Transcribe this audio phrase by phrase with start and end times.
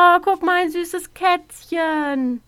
[0.00, 2.40] Oh, guck mal, ein süßes Kätzchen.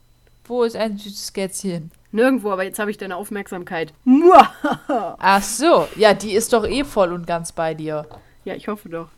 [0.44, 1.90] Wo ist ein süßes Kätzchen?
[2.12, 3.92] Nirgendwo, aber jetzt habe ich deine Aufmerksamkeit.
[4.88, 8.06] Ach so, ja, die ist doch eh voll und ganz bei dir.
[8.44, 9.08] Ja, ich hoffe doch.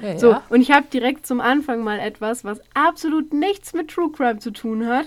[0.00, 0.42] Ja, So, ja.
[0.48, 4.52] und ich habe direkt zum Anfang mal etwas, was absolut nichts mit True Crime zu
[4.52, 5.06] tun hat.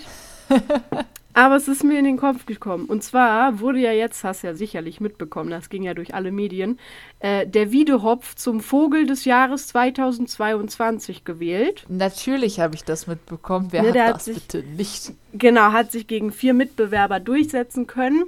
[1.36, 2.86] Aber es ist mir in den Kopf gekommen.
[2.86, 6.32] Und zwar wurde ja jetzt, hast du ja sicherlich mitbekommen, das ging ja durch alle
[6.32, 6.78] Medien,
[7.22, 11.86] äh, der Wiedehopf zum Vogel des Jahres 2022 gewählt.
[11.90, 13.70] Natürlich habe ich das mitbekommen.
[13.72, 15.14] Wer Ne, hat das sich- bitte nicht?
[15.34, 18.26] Genau, hat sich gegen vier Mitbewerber durchsetzen können.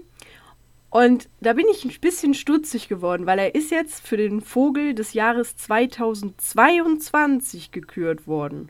[0.90, 4.96] Und da bin ich ein bisschen stutzig geworden, weil er ist jetzt für den Vogel
[4.96, 8.70] des Jahres 2022 gekürt worden.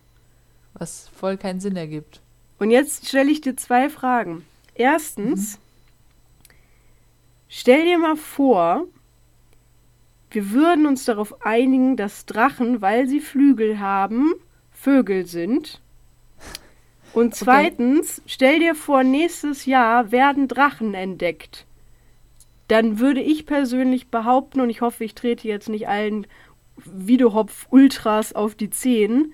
[0.74, 2.20] Was voll keinen Sinn ergibt.
[2.58, 4.46] Und jetzt stelle ich dir zwei Fragen.
[4.74, 5.60] Erstens,
[7.48, 8.88] stell dir mal vor,
[10.32, 14.34] wir würden uns darauf einigen, dass Drachen, weil sie Flügel haben,
[14.72, 15.82] Vögel sind.
[17.14, 21.66] Und zweitens, stell dir vor, nächstes Jahr werden Drachen entdeckt.
[22.68, 26.28] Dann würde ich persönlich behaupten, und ich hoffe, ich trete jetzt nicht allen
[26.84, 29.34] Videohopf-Ultras auf die Zehen,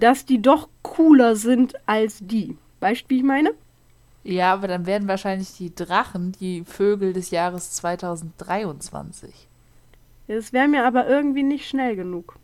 [0.00, 2.56] dass die doch cooler sind als die.
[2.80, 3.52] Weißt du, wie ich meine?
[4.22, 9.48] Ja, aber dann werden wahrscheinlich die Drachen die Vögel des Jahres 2023.
[10.28, 12.36] Das wäre mir aber irgendwie nicht schnell genug.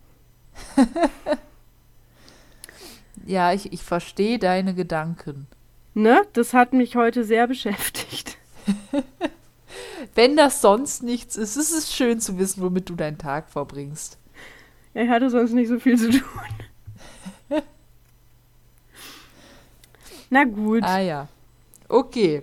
[3.27, 5.47] Ja, ich, ich verstehe deine Gedanken.
[5.95, 6.23] Ne?
[6.33, 8.39] Das hat mich heute sehr beschäftigt.
[10.15, 14.19] Wenn das sonst nichts ist, ist es schön zu wissen, womit du deinen Tag verbringst.
[14.95, 16.23] Ich hatte sonst nicht so viel zu tun.
[20.31, 20.83] Na gut.
[20.85, 21.29] Ah ja.
[21.89, 22.43] Okay.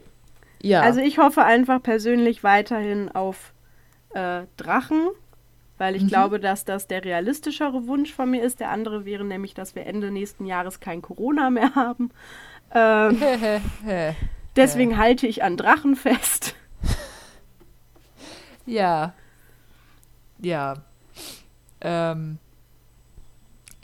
[0.62, 0.82] Ja.
[0.82, 3.54] Also ich hoffe einfach persönlich weiterhin auf
[4.14, 5.08] äh, Drachen,
[5.78, 6.08] weil ich Mhm.
[6.08, 8.60] glaube, dass das der realistischere Wunsch von mir ist.
[8.60, 12.10] Der andere wäre nämlich, dass wir Ende nächsten Jahres kein Corona mehr haben.
[12.74, 13.18] Ähm,
[14.56, 16.56] deswegen halte ich an Drachen fest.
[18.66, 19.14] ja.
[20.40, 20.76] Ja.
[21.82, 22.40] Ähm.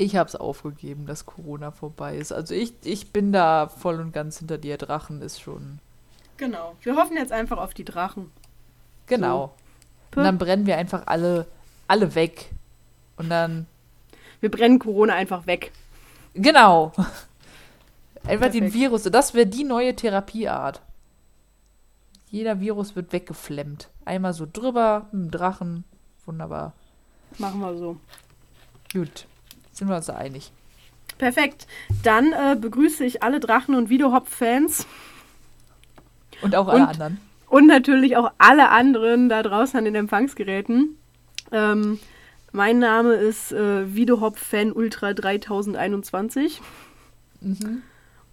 [0.04, 2.34] Ich hab's aufgegeben, dass Corona vorbei ist.
[2.34, 4.76] Also ich, ich bin da voll und ganz hinter dir.
[4.76, 5.80] Drachen ist schon.
[6.36, 6.76] Genau.
[6.82, 8.30] Wir hoffen jetzt einfach auf die Drachen.
[9.08, 9.56] Genau.
[10.14, 11.48] Und dann brennen wir einfach alle,
[11.88, 12.52] alle weg.
[13.16, 13.66] Und dann.
[14.42, 15.72] Wir brennen Corona einfach weg.
[16.34, 16.92] Genau.
[18.28, 18.74] Einfach den.
[18.74, 19.04] Virus.
[19.04, 20.82] Das wäre die neue Therapieart.
[22.30, 23.90] Jeder Virus wird weggeflemmt.
[24.04, 25.86] Einmal so drüber, mit dem Drachen.
[26.26, 26.74] Wunderbar.
[27.38, 27.98] Machen wir so.
[28.92, 29.28] Gut.
[29.74, 30.52] Sind wir uns da einig.
[31.18, 31.68] Perfekt.
[32.04, 34.88] Dann äh, begrüße ich alle Drachen- und Videohop-Fans
[36.42, 37.20] Und auch alle Und- anderen.
[37.48, 40.98] und natürlich auch alle anderen da draußen an den Empfangsgeräten.
[41.52, 42.00] Ähm,
[42.52, 46.62] mein Name ist äh, Videohop-Fan Ultra 3021.
[47.42, 47.84] Mhm.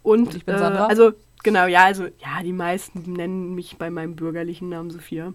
[0.03, 0.87] Und, Und ich bin äh, Sandra?
[0.87, 1.12] also,
[1.43, 5.33] genau, ja, also, ja, die meisten nennen mich bei meinem bürgerlichen Namen Sophia.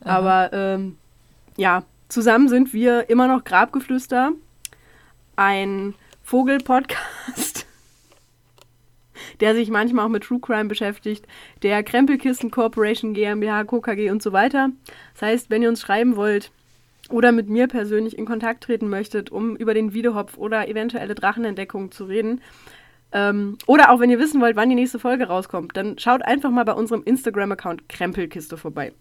[0.00, 0.96] Aber, ähm,
[1.56, 4.30] ja, zusammen sind wir immer noch Grabgeflüster,
[5.38, 5.94] ein
[6.24, 7.66] Vogel-Podcast,
[9.40, 11.26] der sich manchmal auch mit True Crime beschäftigt,
[11.62, 14.70] der Krempelkisten Corporation GmbH, KKG und so weiter.
[15.14, 16.50] Das heißt, wenn ihr uns schreiben wollt
[17.08, 21.92] oder mit mir persönlich in Kontakt treten möchtet, um über den Videohopf oder eventuelle Drachenentdeckungen
[21.92, 22.40] zu reden,
[23.12, 26.50] ähm, oder auch wenn ihr wissen wollt, wann die nächste Folge rauskommt, dann schaut einfach
[26.50, 28.92] mal bei unserem Instagram-Account Krempelkiste vorbei.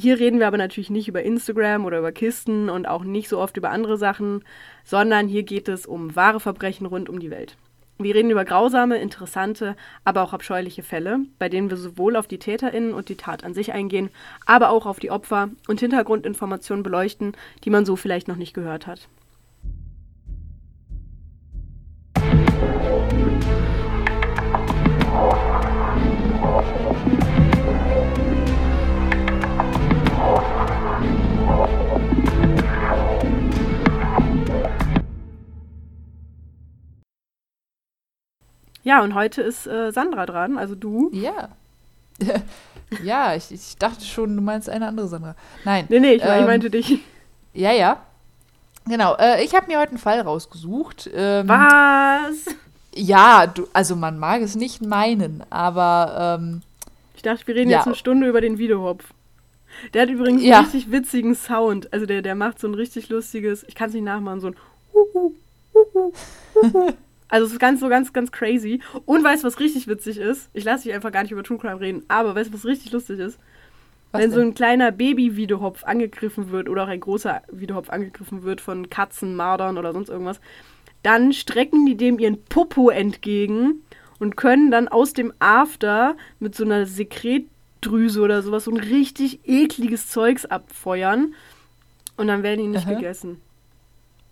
[0.00, 3.40] Hier reden wir aber natürlich nicht über Instagram oder über Kisten und auch nicht so
[3.40, 4.44] oft über andere Sachen,
[4.84, 7.56] sondern hier geht es um wahre Verbrechen rund um die Welt.
[7.98, 12.38] Wir reden über grausame, interessante, aber auch abscheuliche Fälle, bei denen wir sowohl auf die
[12.38, 14.10] TäterInnen und die Tat an sich eingehen,
[14.46, 17.32] aber auch auf die Opfer und Hintergrundinformationen beleuchten,
[17.64, 19.08] die man so vielleicht noch nicht gehört hat.
[38.88, 41.10] Ja, und heute ist äh, Sandra dran, also du.
[41.12, 41.50] Ja.
[43.04, 45.34] ja, ich, ich dachte schon, du meinst eine andere Sandra.
[45.66, 45.84] Nein.
[45.90, 46.98] Nee, nee, ich, ich ähm, meinte dich.
[47.52, 48.00] Ja, ja.
[48.86, 49.14] Genau.
[49.16, 51.10] Äh, ich habe mir heute einen Fall rausgesucht.
[51.14, 52.46] Ähm, Was?
[52.94, 56.62] Ja, du, also man mag es nicht meinen, aber ähm,
[57.14, 57.80] Ich dachte, wir reden Ja.
[57.80, 59.04] jetzt eine Stunde über den Videohopf.
[59.92, 60.60] Der hat übrigens Ja.
[60.60, 61.92] einen richtig witzigen Sound.
[61.92, 64.56] Also der, der macht so ein richtig lustiges, ich kann es nicht nachmachen, so ein.
[67.28, 68.80] Also es ist ganz so ganz, ganz crazy.
[69.04, 70.48] Und weißt du, was richtig witzig ist?
[70.54, 72.92] Ich lasse dich einfach gar nicht über True Crime reden, aber weißt du, was richtig
[72.92, 73.38] lustig ist?
[74.12, 74.48] was Wenn so denn?
[74.48, 79.76] ein kleiner Baby-Wiedehopf angegriffen wird oder auch ein großer Wiedehopf angegriffen wird von Katzen, Mardern
[79.78, 80.40] oder sonst irgendwas,
[81.02, 83.82] dann strecken die dem ihren Popo entgegen
[84.18, 89.40] und können dann aus dem After mit so einer Sekretdrüse oder sowas so ein richtig
[89.44, 91.34] ekliges Zeugs abfeuern.
[92.16, 92.94] Und dann werden die nicht Aha.
[92.94, 93.40] gegessen.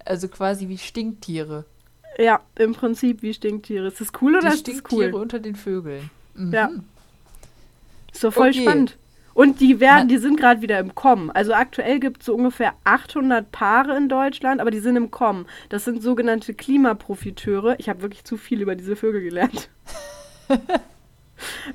[0.05, 1.65] Also quasi wie Stinktiere.
[2.19, 3.89] Ja, im Prinzip wie Stinktiere.
[3.89, 5.21] Ist das cool oder Die ist das Stinktiere cool?
[5.21, 6.11] unter den Vögeln.
[6.35, 6.53] Mhm.
[6.53, 6.71] Ja.
[8.13, 8.63] Ist doch voll Okay.
[8.63, 8.97] spannend.
[9.35, 11.31] Und die werden, die sind gerade wieder im Kommen.
[11.31, 15.45] Also aktuell gibt es so ungefähr 800 Paare in Deutschland, aber die sind im Kommen.
[15.69, 17.75] Das sind sogenannte Klimaprofiteure.
[17.79, 19.69] Ich habe wirklich zu viel über diese Vögel gelernt.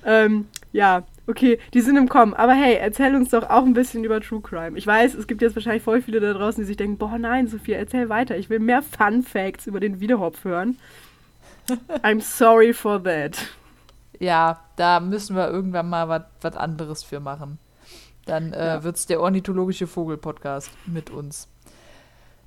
[0.05, 2.33] ähm, ja, okay, die sind im Kommen.
[2.33, 4.77] Aber hey, erzähl uns doch auch ein bisschen über True Crime.
[4.77, 7.47] Ich weiß, es gibt jetzt wahrscheinlich voll viele da draußen, die sich denken, boah nein,
[7.47, 8.37] Sophia, erzähl weiter.
[8.37, 10.77] Ich will mehr Fun Facts über den Wiederhopf hören.
[12.03, 13.37] I'm sorry for that.
[14.19, 17.57] Ja, da müssen wir irgendwann mal was anderes für machen.
[18.25, 18.83] Dann äh, Ja.
[18.83, 21.47] wird es der ornithologische Vogel-Podcast mit uns.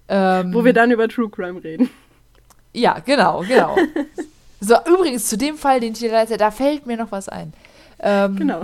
[0.09, 1.91] Ähm, Wo wir dann über True Crime reden.
[2.73, 3.77] Ja, genau, genau.
[4.61, 7.53] so, übrigens, zu dem Fall, den ich dir erzählt, da fällt mir noch was ein.
[8.05, 8.63] Ähm, Genau.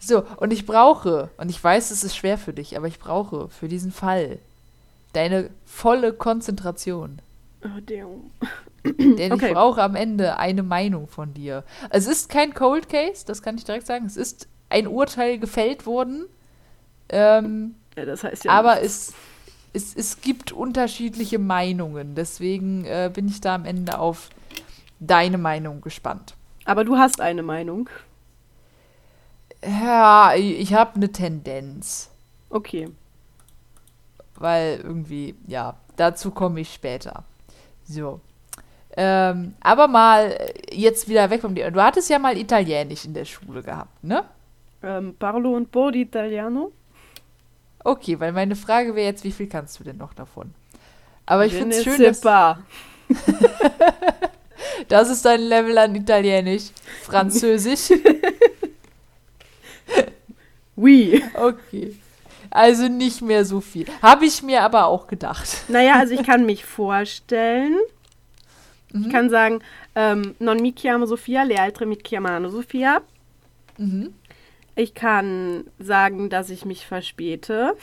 [0.00, 3.48] So, und ich brauche, und ich weiß, es ist schwer für dich, aber ich brauche
[3.48, 4.38] für diesen Fall
[5.12, 7.18] deine volle Konzentration.
[7.64, 8.30] Oh, damn.
[9.18, 9.48] Denn Okay.
[9.48, 11.64] ich brauche am Ende eine Meinung von dir.
[11.90, 14.06] Es ist kein Cold Case, das kann ich direkt sagen.
[14.06, 16.26] Es ist ein Urteil gefällt worden.
[17.08, 18.52] Ähm, Ja, das heißt ja.
[18.52, 19.12] aber nichts.
[19.72, 22.14] es, es, es gibt unterschiedliche Meinungen.
[22.14, 24.30] Deswegen äh, bin ich da am Ende auf
[25.00, 26.34] deine Meinung gespannt.
[26.64, 27.88] Aber du hast eine Meinung.
[29.64, 32.10] Ja, ich habe eine Tendenz.
[32.50, 32.90] Okay.
[34.36, 37.24] Weil irgendwie, ja, dazu komme ich später.
[37.84, 38.20] So.
[38.96, 41.70] Ähm, aber mal äh, jetzt wieder weg vom dir.
[41.70, 44.24] Du hattest ja mal Italienisch in der Schule gehabt, ne?
[44.82, 46.72] Ähm, parlo un po' di italiano.
[47.84, 50.54] Okay, weil meine Frage wäre jetzt, wie viel kannst du denn noch davon?
[51.26, 52.20] Aber ich finde es schön, dass,
[54.88, 56.70] das ist dein Level an Italienisch.
[57.02, 57.90] Französisch.
[60.76, 61.22] Oui.
[61.34, 61.96] Okay.
[62.50, 63.86] Also nicht mehr so viel.
[64.00, 65.48] Habe ich mir aber auch gedacht.
[65.68, 67.74] Naja, also ich kann mich vorstellen.
[68.90, 69.08] Ich Mhm.
[69.12, 69.60] kann sagen,
[69.94, 73.02] ähm, non mi chiamo Sofia, le altre mi chiamano Sofia.
[73.76, 74.14] Mhm.
[74.76, 77.74] Ich kann sagen, dass ich mich verspäte.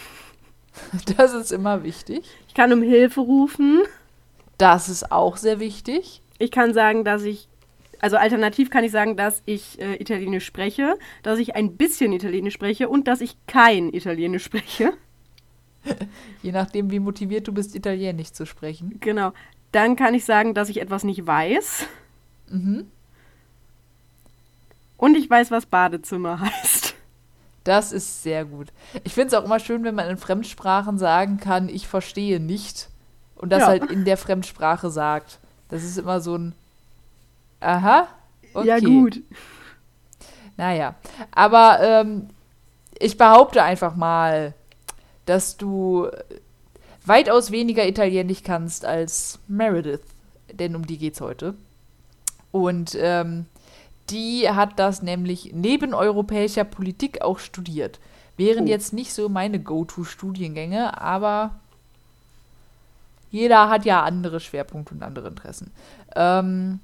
[1.18, 2.26] Das ist immer wichtig.
[2.48, 3.84] Ich kann um Hilfe rufen.
[4.58, 6.22] Das ist auch sehr wichtig.
[6.38, 7.48] Ich kann sagen, dass ich,
[8.00, 12.54] also alternativ kann ich sagen, dass ich äh, Italienisch spreche, dass ich ein bisschen Italienisch
[12.54, 14.94] spreche und dass ich kein Italienisch spreche.
[16.42, 18.98] Je nachdem, wie motiviert du bist, Italienisch zu sprechen.
[19.00, 19.32] Genau.
[19.72, 21.86] Dann kann ich sagen, dass ich etwas nicht weiß.
[22.50, 22.88] Mhm.
[24.98, 26.96] Und ich weiß, was Badezimmer heißt.
[27.64, 28.68] Das ist sehr gut.
[29.04, 32.90] Ich finde es auch immer schön, wenn man in Fremdsprachen sagen kann, ich verstehe nicht.
[33.36, 33.68] Und das Ja.
[33.68, 35.40] halt in der Fremdsprache sagt.
[35.70, 36.54] Das ist immer so ein
[37.60, 38.08] Aha.
[38.54, 38.68] Okay.
[38.68, 39.22] Ja, gut.
[40.58, 40.96] Naja.
[41.32, 42.30] Aber ähm,
[43.00, 44.54] ich behaupte einfach mal,
[45.26, 46.08] dass du
[47.06, 50.02] weitaus weniger Italienisch kannst als Meredith.
[50.52, 51.56] Denn um die geht's heute.
[52.52, 53.46] Und ähm,
[54.10, 58.00] die hat das nämlich neben europäischer Politik auch studiert.
[58.38, 58.70] Wären Oh.
[58.70, 61.60] jetzt nicht so meine Go-To-Studiengänge, aber
[63.32, 65.72] jeder hat ja andere Schwerpunkte und andere Interessen.
[66.16, 66.80] Ähm,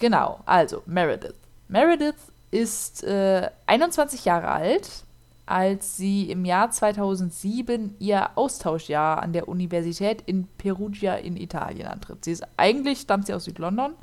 [0.00, 1.36] genau, also Meredith.
[1.68, 2.16] Meredith
[2.50, 5.04] ist äh, 21 Jahre alt,
[5.46, 12.24] als sie im Jahr 2007 ihr Austauschjahr an der Universität in Perugia in Italien antritt.
[12.24, 13.94] Sie ist eigentlich, stammt sie aus Südlondon.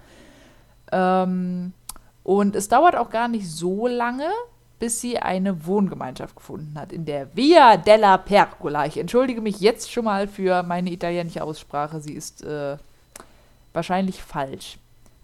[0.92, 1.74] Ähm,
[2.24, 4.30] und es dauert auch gar nicht so lange,
[4.80, 8.86] bis sie eine Wohngemeinschaft gefunden hat in der Via della Pergola.
[8.86, 12.02] Ich entschuldige mich jetzt schon mal für meine italienische Aussprache.
[12.02, 12.78] Sie ist äh,
[13.74, 14.78] wahrscheinlich falsch.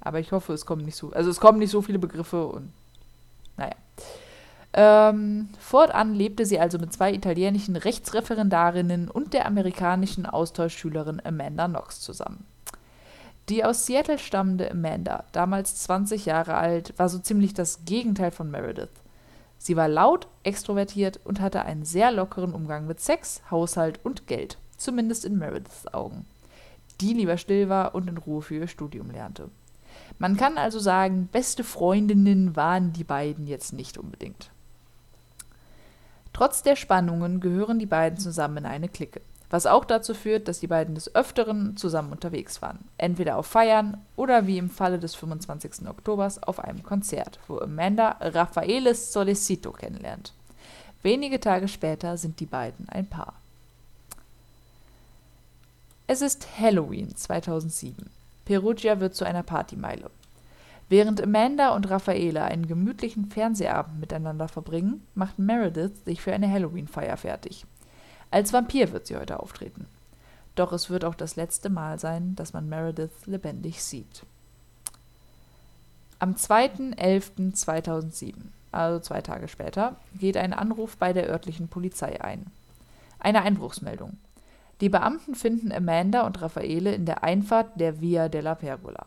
[0.04, 2.74] Aber ich hoffe, es kommen nicht so, also es kommen nicht so viele Begriffe und
[3.58, 3.76] naja.
[4.76, 12.02] Ähm, fortan lebte sie also mit zwei italienischen Rechtsreferendarinnen und der amerikanischen Austauschschülerin Amanda Knox
[12.02, 12.46] zusammen.
[13.50, 18.50] Die aus Seattle stammende Amanda, damals 20 Jahre alt, war so ziemlich das Gegenteil von
[18.50, 18.90] Meredith.
[19.58, 24.58] Sie war laut, extrovertiert und hatte einen sehr lockeren Umgang mit Sex, Haushalt und Geld,
[24.78, 26.26] zumindest in Merediths Augen,
[27.00, 29.50] die lieber still war und in Ruhe für ihr Studium lernte.
[30.20, 34.52] Man kann also sagen, beste Freundinnen waren die beiden jetzt nicht unbedingt.
[36.34, 40.60] Trotz der Spannungen gehören die beiden zusammen in eine Clique, was auch dazu führt, dass
[40.60, 45.14] die beiden des Öfteren zusammen unterwegs waren, entweder auf Feiern oder wie im Falle des
[45.14, 45.88] 25.
[45.88, 50.34] Oktobers auf einem Konzert, wo Amanda Raffaele Solicito kennenlernt.
[51.04, 53.34] Wenige Tage später sind die beiden ein Paar.
[56.08, 58.10] Es ist Halloween 2007.
[58.46, 60.10] Perugia wird zu einer Partymeile.
[60.90, 67.18] Während Amanda und Raffaele einen gemütlichen Fernsehabend miteinander verbringen, macht Meredith sich für eine Halloween-Feier
[67.18, 67.66] fertig.
[68.32, 69.88] Als Vampir wird sie heute auftreten.
[70.56, 74.24] Doch es wird auch das letzte Mal sein, dass man Meredith lebendig sieht.
[76.20, 78.34] Am 2.11.2007,
[78.72, 82.46] also zwei Tage später, geht ein Anruf bei der örtlichen Polizei ein.
[83.20, 84.18] Eine Einbruchsmeldung.
[84.82, 89.06] Die Beamten finden Amanda und Raffaele in der Einfahrt der Via della Pergola.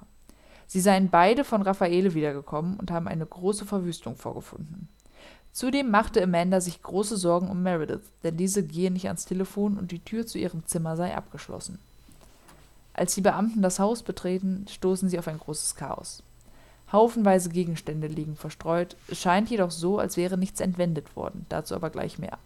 [0.66, 4.88] Sie seien beide von Raffaele wiedergekommen und haben eine große Verwüstung vorgefunden.
[5.52, 9.90] Zudem machte Amanda sich große Sorgen um Meredith, denn diese gehe nicht ans Telefon und
[9.90, 11.78] die Tür zu ihrem Zimmer sei abgeschlossen.
[12.92, 16.22] Als die Beamten das Haus betreten, stoßen sie auf ein großes Chaos.
[16.92, 21.90] Haufenweise Gegenstände liegen verstreut, es scheint jedoch so, als wäre nichts entwendet worden, dazu aber
[21.90, 22.38] gleich mehr.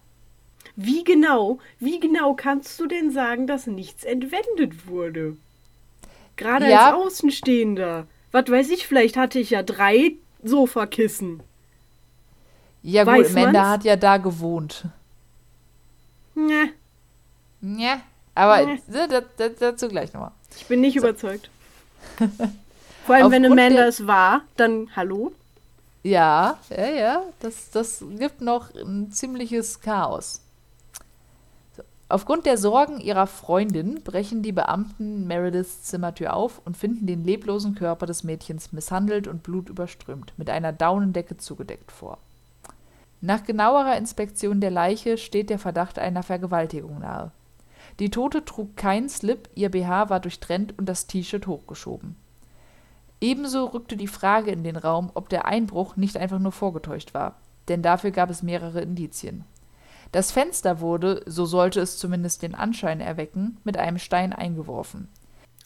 [0.77, 5.37] Wie genau, wie genau kannst du denn sagen, dass nichts entwendet wurde?
[6.37, 6.95] Gerade Ja.
[6.95, 8.07] als Außenstehender.
[8.33, 10.13] Was weiß ich, vielleicht hatte ich ja drei
[10.43, 11.43] Sofakissen.
[12.83, 13.69] Ja gut, Weiß Amanda man's?
[13.73, 14.85] hat ja da gewohnt.
[16.35, 16.65] Ja,
[17.61, 18.01] Ja,
[18.35, 18.81] aber Nee.
[18.87, 20.31] ne, da, da, dazu gleich nochmal.
[20.57, 21.51] ich bin nicht überzeugt.
[23.07, 25.33] Vor allem, wenn Amanda es war, dann hallo?
[26.03, 30.41] Ja, ja, ja, das, das gibt noch ein ziemliches Chaos.
[32.11, 37.77] Aufgrund der Sorgen ihrer Freundin brechen die Beamten Merediths Zimmertür auf und finden den leblosen
[37.77, 42.19] Körper des Mädchens misshandelt und blutüberströmt, mit einer Daunendecke zugedeckt vor.
[43.21, 47.31] Nach genauerer Inspektion der Leiche steht der Verdacht einer Vergewaltigung nahe.
[48.01, 52.17] Die Tote trug keinen Slip, ihr BH war durchtrennt und das T-Shirt hochgeschoben.
[53.21, 57.37] Ebenso rückte die Frage in den Raum, ob der Einbruch nicht einfach nur vorgetäuscht war,
[57.69, 59.45] denn dafür gab es mehrere Indizien.
[60.13, 65.09] Das Fenster wurde, so sollte es zumindest den Anschein erwecken, mit einem Stein eingeworfen.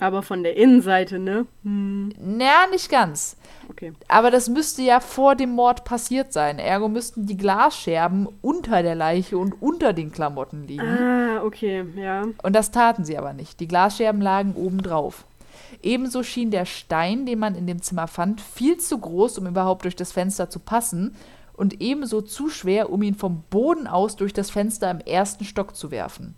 [0.01, 1.47] Aber von der Innenseite, ne?
[1.63, 3.37] Hm, Naja, nicht ganz.
[3.71, 3.93] okay.
[4.09, 6.59] Aber das müsste ja vor dem Mord passiert sein.
[6.59, 10.83] Ergo müssten die Glasscherben unter der Leiche und unter den Klamotten liegen.
[10.83, 12.25] Ah, okay, ja.
[12.43, 13.61] Und das taten sie aber nicht.
[13.61, 15.25] Die Glasscherben lagen oben drauf.
[15.81, 19.85] Ebenso schien der Stein, den man in dem Zimmer fand, viel zu groß, um überhaupt
[19.85, 21.15] durch das Fenster zu passen
[21.55, 25.75] und ebenso zu schwer, um ihn vom Boden aus durch das Fenster im ersten Stock
[25.75, 26.35] zu werfen.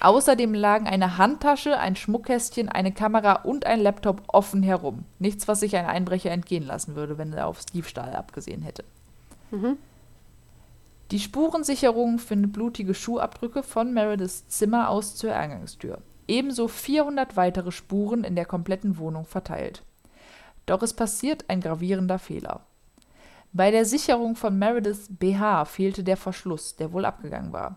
[0.00, 5.04] Außerdem lagen eine Handtasche, ein Schmuckkästchen, eine Kamera und ein Laptop offen herum.
[5.20, 8.84] Nichts, was sich ein Einbrecher entgehen lassen würde, wenn er aufs Diebstahl abgesehen hätte.
[9.52, 9.76] Mhm.
[11.12, 15.98] Die Spurensicherung findet blutige Schuhabdrücke von Merediths Zimmer aus zur Eingangstür.
[16.26, 19.84] Ebenso 400 weitere Spuren in der kompletten Wohnung verteilt.
[20.66, 22.62] Doch es passiert ein gravierender Fehler.
[23.54, 27.76] Bei der Sicherung von Merediths BH fehlte der Verschluss, der wohl abgegangen war.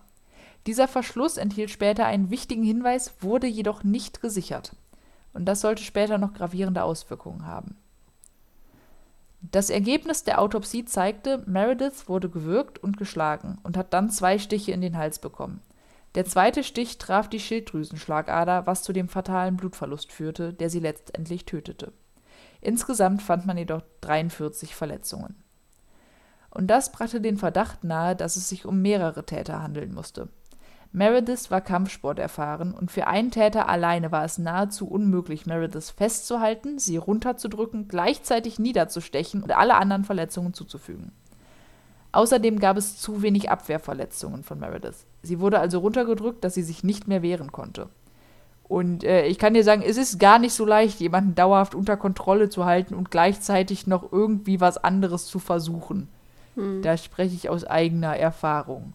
[0.68, 4.76] Dieser Verschluss enthielt später einen wichtigen Hinweis, wurde jedoch nicht gesichert.
[5.34, 7.76] Und das sollte später noch gravierende Auswirkungen haben.
[9.42, 14.72] Das Ergebnis der Autopsie zeigte, Meredith wurde gewürgt und geschlagen und hat dann zwei Stiche
[14.72, 15.62] in den Hals bekommen.
[16.16, 21.46] Der zweite Stich traf die Schilddrüsenschlagader, was zu dem fatalen Blutverlust führte, der sie letztendlich
[21.46, 21.92] tötete.
[22.62, 25.36] Insgesamt fand man jedoch 43 Verletzungen.
[26.56, 30.30] Und das brachte den Verdacht nahe, dass es sich um mehrere Täter handeln musste.
[30.94, 36.80] Meredith war Kampfsport erfahren und für einen Täter alleine war es nahezu unmöglich, Meredith festzuhalten,
[36.80, 41.12] sie runterzudrücken, gleichzeitig niederzustechen und alle anderen Verletzungen zuzufügen.
[42.14, 45.06] Außerdem gab es zu wenig Abwehrverletzungen von Meredith.
[45.24, 47.90] Sie wurde also runtergedrückt, dass sie sich nicht mehr wehren konnte.
[48.64, 51.98] Und äh, ich kann dir sagen, es ist gar nicht so leicht, jemanden dauerhaft unter
[51.98, 56.08] Kontrolle zu halten und gleichzeitig noch irgendwie was anderes zu versuchen.
[56.56, 56.82] Hm.
[56.82, 58.94] Da spreche ich aus eigener Erfahrung.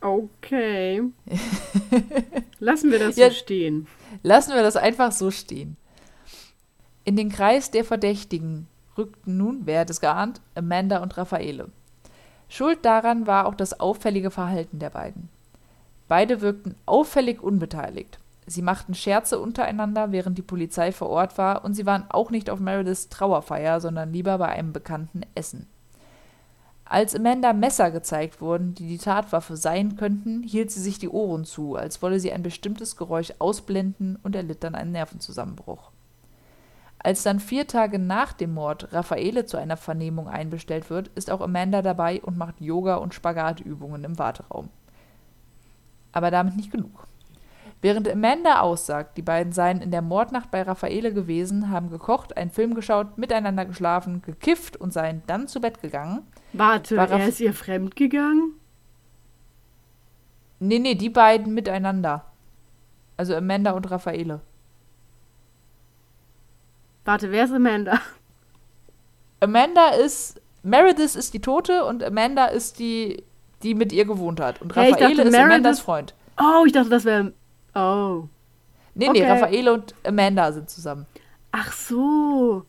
[0.00, 1.02] Okay.
[2.60, 3.28] Lassen wir das Ja.
[3.28, 3.86] so stehen.
[4.22, 5.76] Lassen wir das einfach so stehen.
[7.04, 11.68] In den Kreis der Verdächtigen rückten nun, wer hätte es geahnt, Amanda und Raffaele.
[12.48, 15.28] Schuld daran war auch das auffällige Verhalten der beiden.
[16.06, 18.18] Beide wirkten auffällig unbeteiligt.
[18.46, 22.50] Sie machten Scherze untereinander, während die Polizei vor Ort war, und sie waren auch nicht
[22.50, 25.66] auf Merediths Trauerfeier, sondern lieber bei einem bekannten Essen.
[26.92, 31.46] Als Amanda Messer gezeigt wurden, die die Tatwaffe sein könnten, hielt sie sich die Ohren
[31.46, 35.90] zu, als wolle sie ein bestimmtes Geräusch ausblenden und erlitt dann einen Nervenzusammenbruch.
[36.98, 41.40] Als dann vier Tage nach dem Mord Raffaele zu einer Vernehmung einbestellt wird, ist auch
[41.40, 44.68] Amanda dabei und macht Yoga- und Spagatübungen im Warteraum.
[46.12, 47.06] Aber damit nicht genug.
[47.80, 52.50] Während Amanda aussagt, die beiden seien in der Mordnacht bei Raffaele gewesen, haben gekocht, einen
[52.50, 57.40] Film geschaut, miteinander geschlafen, gekifft und seien dann zu Bett gegangen, Warte, War er ist
[57.40, 58.52] ihr fremdgegangen?
[60.60, 62.24] Nee, nee, die beiden miteinander.
[63.16, 64.40] Also Amanda und Raffaele.
[67.04, 68.00] Warte, wer ist Amanda?
[69.40, 70.40] Amanda ist.
[70.62, 73.24] Meredith ist die Tote und Amanda ist die,
[73.64, 74.62] die mit ihr gewohnt hat.
[74.62, 76.14] Und Hey, Raffaele dachte, ist Meredith- Amandas Freund.
[76.40, 77.32] Oh, ich dachte, das wäre.
[77.74, 78.28] Oh.
[78.94, 79.20] Nee, Okay.
[79.22, 81.06] nee, Raffaele und Amanda sind zusammen.
[81.50, 82.64] Ach so.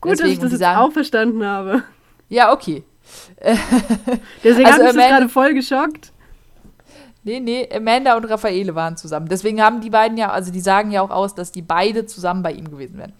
[0.00, 1.82] Gut, dass Deswegen, ich das jetzt sagen- auch verstanden habe.
[2.28, 2.84] Ja, okay.
[4.44, 6.12] Deswegen Also das Amanda- gerade voll geschockt.
[7.22, 9.28] Nee, nee, Amanda und Raffaele waren zusammen.
[9.28, 12.42] Deswegen haben die beiden ja, also die sagen ja auch aus, dass die beide zusammen
[12.42, 13.12] bei ihm gewesen wären.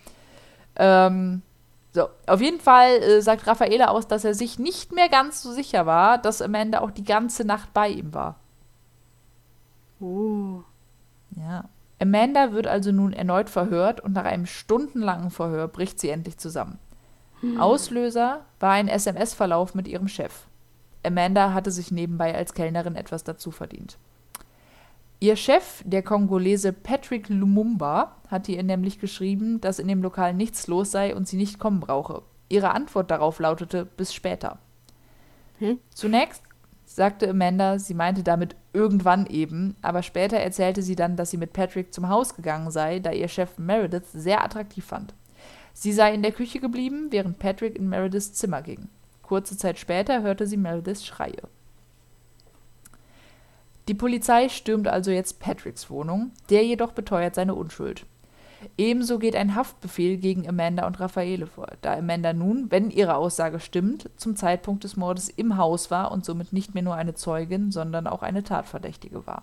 [0.77, 1.43] Ähm,
[1.93, 5.51] so, auf jeden Fall äh, sagt Raffaele aus, dass er sich nicht mehr ganz so
[5.51, 8.37] sicher war, dass Amanda auch die ganze Nacht bei ihm war.
[9.99, 10.63] Oh.
[11.37, 11.65] Ja.
[12.01, 16.79] Amanda wird also nun erneut verhört und nach einem stundenlangen Verhör bricht sie endlich zusammen.
[17.59, 20.47] Auslöser war ein SMS-Verlauf mit ihrem Chef.
[21.05, 23.99] Amanda hatte sich nebenbei als Kellnerin etwas dazu verdient.
[25.21, 30.67] Ihr Chef, der Kongolese Patrick Lumumba, hatte ihr nämlich geschrieben, dass in dem Lokal nichts
[30.67, 32.23] los sei und sie nicht kommen brauche.
[32.49, 34.59] Ihre Antwort darauf lautete bis später.
[35.59, 35.79] Hä?
[35.91, 36.43] Zunächst
[36.85, 41.53] sagte Amanda, sie meinte damit irgendwann eben, aber später erzählte sie dann, dass sie mit
[41.53, 45.15] Patrick zum Haus gegangen sei, da ihr Chef Meredith sehr attraktiv fand.
[45.79, 48.89] Sie sei in der Küche geblieben, während Patrick in Merediths Zimmer ging.
[49.21, 51.43] Kurze Zeit später hörte sie Merediths Schreie.
[53.87, 58.07] Die Polizei stürmt also jetzt Patricks Wohnung, der jedoch beteuert seine Unschuld.
[58.79, 63.61] Ebenso geht ein Haftbefehl gegen Amanda und Raffaele vor, da Amanda nun, wenn ihre Aussage
[63.61, 67.71] stimmt, zum Zeitpunkt des Mordes im Haus war und somit nicht mehr nur eine Zeugin,
[67.71, 69.43] sondern auch eine Tatverdächtige war.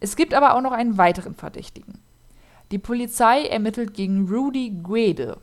[0.00, 2.00] Es gibt aber auch noch einen weiteren Verdächtigen.
[2.72, 5.36] Die Polizei ermittelt gegen Rudy Guede.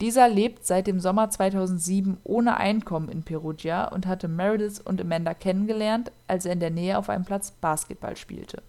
[0.00, 5.34] Dieser lebt seit dem Sommer 2007 ohne Einkommen in Perugia und hatte Meredith und Amanda
[5.34, 8.62] kennengelernt, als er in der Nähe auf einem Platz Basketball spielte.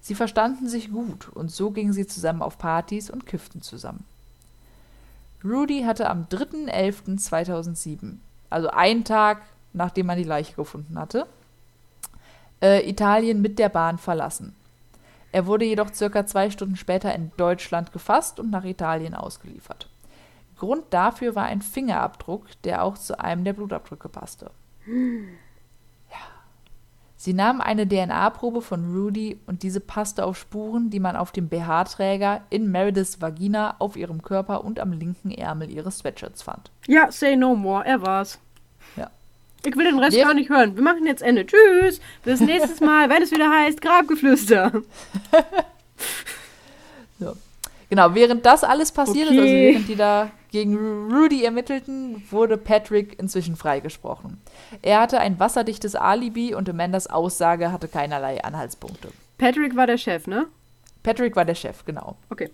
[0.00, 4.04] Sie verstanden sich gut und so gingen sie zusammen auf Partys und kifften zusammen.
[5.44, 8.18] Rudy hatte am 3.11.2007,
[8.50, 9.42] also einen Tag
[9.76, 11.26] nachdem man die Leiche gefunden hatte,
[12.62, 14.54] äh, Italien mit der Bahn verlassen.
[15.32, 19.88] Er wurde jedoch circa zwei Stunden später in Deutschland gefasst und nach Italien ausgeliefert.
[20.56, 24.50] Grund dafür war ein Fingerabdruck, der auch zu einem der Blutabdrücke passte.
[24.86, 26.16] Ja.
[27.16, 31.48] Sie nahm eine DNA-Probe von Rudy und diese passte auf Spuren, die man auf dem
[31.48, 36.70] BH-Träger, in Merediths Vagina, auf ihrem Körper und am linken Ärmel ihres Sweatshirts fand.
[36.86, 37.84] Ja, say no more.
[37.84, 38.38] Er war's.
[39.66, 40.76] Ich will den Rest gar nicht hören.
[40.76, 41.44] Wir machen jetzt Ende.
[41.46, 42.00] Tschüss.
[42.24, 44.72] Bis nächstes Mal, wenn es wieder heißt Grabgeflüster.
[47.88, 49.70] Genau, während das alles passiert ist, also Okay.
[49.72, 50.76] während die da gegen
[51.12, 54.40] Rudy ermittelten, wurde Patrick inzwischen freigesprochen.
[54.82, 59.10] Er hatte ein wasserdichtes Alibi und Amandas Aussage hatte keinerlei Anhaltspunkte.
[59.38, 60.46] Patrick war der Chef, ne?
[61.04, 62.16] Patrick war der Chef, genau.
[62.28, 62.50] Okay.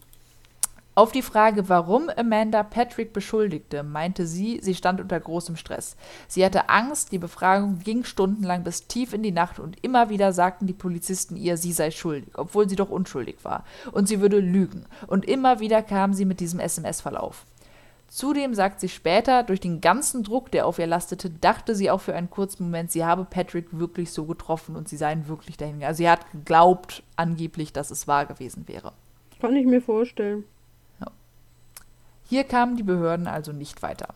[0.95, 5.97] Auf die Frage, warum Amanda Patrick beschuldigte, meinte sie, sie stand unter großem Stress.
[6.29, 10.35] Sie hatte Angst, die Befragung ging stundenlang bis tief in die Nacht und immer wieder
[10.35, 13.65] sagten die Polizisten ihr, sie sei schuldig, obwohl sie doch unschuldig war.
[13.93, 14.85] Und sie würde lügen.
[15.07, 17.47] Und immer wieder kam sie mit diesem SMS-Verlauf.
[18.09, 22.03] Zudem sagt sie später, durch den ganzen Druck, der auf ihr lastete, dachte sie auch
[22.03, 25.83] für einen kurzen Moment, sie habe Patrick wirklich so getroffen und sie seien wirklich dahin.
[25.83, 28.93] Also sie hat geglaubt angeblich, dass es wahr gewesen wäre.
[29.41, 30.45] Kann ich mir vorstellen.
[32.25, 34.09] Hier kamen die Behörden also nicht weiter.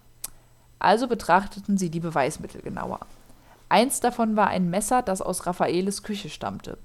[0.78, 3.00] Also betrachteten sie die Beweismittel genauer.
[3.68, 6.78] Eins davon war ein Messer, das aus Raffaeles Küche stammte.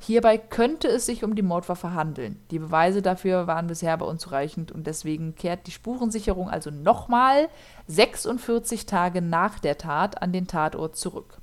[0.00, 2.38] Hierbei könnte es sich um die Mordwaffe handeln.
[2.50, 7.48] Die Beweise dafür waren bisher aber unzureichend und deswegen kehrt die Spurensicherung also nochmal
[7.86, 11.38] 46 Tage nach der Tat an den Tatort zurück.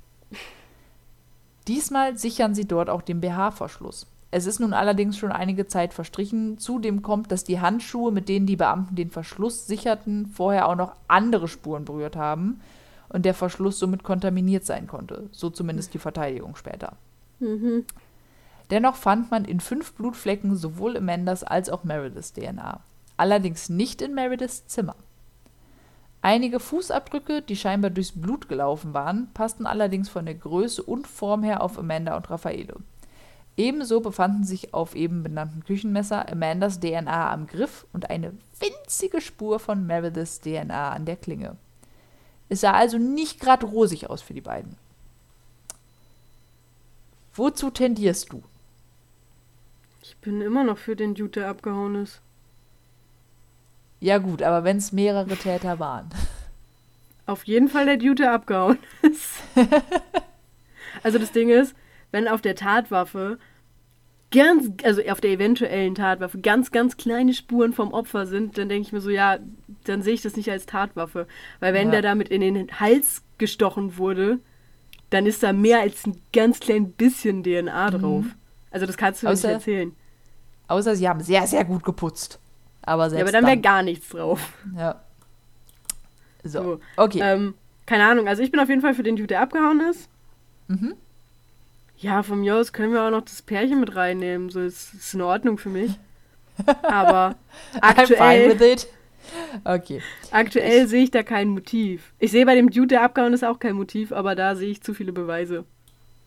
[1.66, 4.06] Diesmal sichern sie dort auch den BH-Verschluss.
[4.34, 6.56] Es ist nun allerdings schon einige Zeit verstrichen.
[6.58, 10.96] Zudem kommt, dass die Handschuhe, mit denen die Beamten den Verschluss sicherten, vorher auch noch
[11.06, 12.60] andere Spuren berührt haben
[13.10, 15.28] und der Verschluss somit kontaminiert sein konnte.
[15.32, 16.94] So zumindest die Verteidigung später.
[17.40, 17.84] Mhm.
[18.70, 22.80] Dennoch fand man in fünf Blutflecken sowohl Amandas als auch Merediths DNA.
[23.18, 24.96] Allerdings nicht in Merediths Zimmer.
[26.22, 31.42] Einige Fußabdrücke, die scheinbar durchs Blut gelaufen waren, passten allerdings von der Größe und Form
[31.42, 32.76] her auf Amanda und Raffaele.
[33.56, 39.58] Ebenso befanden sich auf eben benannten Küchenmesser Amandas DNA am Griff und eine winzige Spur
[39.58, 41.56] von Merediths DNA an der Klinge.
[42.48, 44.76] Es sah also nicht gerade rosig aus für die beiden.
[47.34, 48.42] Wozu tendierst du?
[50.02, 52.20] Ich bin immer noch für den Dude, der abgehauen ist.
[54.00, 56.10] Ja gut, aber wenn es mehrere Täter waren.
[57.26, 59.34] Auf jeden Fall der Dude, der abgehauen ist.
[61.02, 61.74] also das Ding ist,
[62.12, 63.38] wenn auf der Tatwaffe
[64.30, 68.86] ganz, also auf der eventuellen Tatwaffe, ganz, ganz kleine Spuren vom Opfer sind, dann denke
[68.86, 69.38] ich mir so, ja,
[69.84, 71.26] dann sehe ich das nicht als Tatwaffe.
[71.60, 71.92] Weil wenn Ja.
[71.92, 74.38] der damit in den Hals gestochen wurde,
[75.10, 78.24] dann ist da mehr als ein ganz klein bisschen DNA drauf.
[78.70, 79.48] Also das kannst du mir nicht Mhm.
[79.48, 79.92] Außer- erzählen.
[80.68, 82.38] Außer sie haben sehr, sehr gut geputzt.
[82.80, 84.54] Aber selbst Ja, aber dann wäre gar nichts drauf.
[84.74, 85.02] Ja.
[86.42, 86.62] So.
[86.62, 87.20] So, Okay.
[87.22, 90.08] Ähm, keine Ahnung, also ich bin auf jeden Fall für den Dude, der abgehauen ist.
[90.68, 90.94] Mhm.
[91.98, 94.50] Ja, von mir aus können wir auch noch das Pärchen mit reinnehmen.
[94.50, 95.92] So ist, ist in Ordnung für mich.
[96.82, 97.36] Aber
[97.80, 98.88] I'm fine aktuell, with it.
[99.64, 100.02] Okay.
[100.30, 102.12] aktuell sehe ich da kein Motiv.
[102.18, 104.82] Ich sehe bei dem Dude, der abgehauen ist, auch kein Motiv, aber da sehe ich
[104.82, 105.64] zu viele Beweise.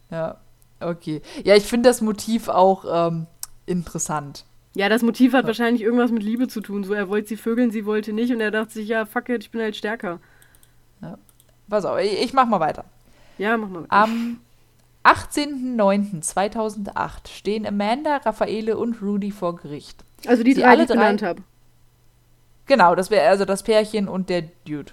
[0.10, 0.38] Ja.
[0.80, 1.22] Okay.
[1.44, 3.28] Ja, ich finde das Motiv auch ähm,
[3.66, 4.46] interessant.
[4.76, 6.84] Ja, das Motiv hat wahrscheinlich irgendwas mit Liebe zu tun.
[6.84, 9.44] So, er wollte sie vögeln, sie wollte nicht und er dachte sich, ja, fuck it,
[9.44, 10.20] ich bin halt stärker.
[11.70, 12.86] Pass auf, ich, ich mach mal weiter.
[13.38, 13.86] Ja, mach mal.
[13.90, 14.40] Am
[15.06, 20.04] 18.09.2008 stehen Amanda, Raffaele und Rudy vor Gericht.
[20.28, 21.44] also die sie drei, die alle ich drei- genannt habe.
[22.66, 24.92] Genau, das wäre also das Pärchen und der Dude.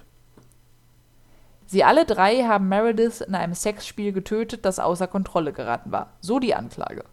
[1.65, 6.11] Sie alle drei haben Meredith in einem Sexspiel getötet, das außer Kontrolle geraten war.
[6.21, 7.03] So die Anklage.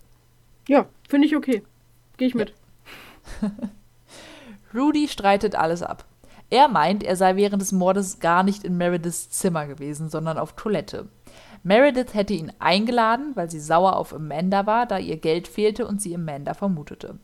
[0.68, 1.62] Ja, finde ich okay.
[2.18, 2.52] Gehe ich mit.
[4.74, 6.04] Rudy streitet alles ab.
[6.50, 10.54] Er meint, er sei während des Mordes gar nicht in Merediths Zimmer gewesen, sondern auf
[10.56, 11.08] Toilette.
[11.62, 16.00] Meredith hätte ihn eingeladen, weil sie sauer auf Amanda war, da ihr Geld fehlte und
[16.00, 17.18] sie Amanda vermutete.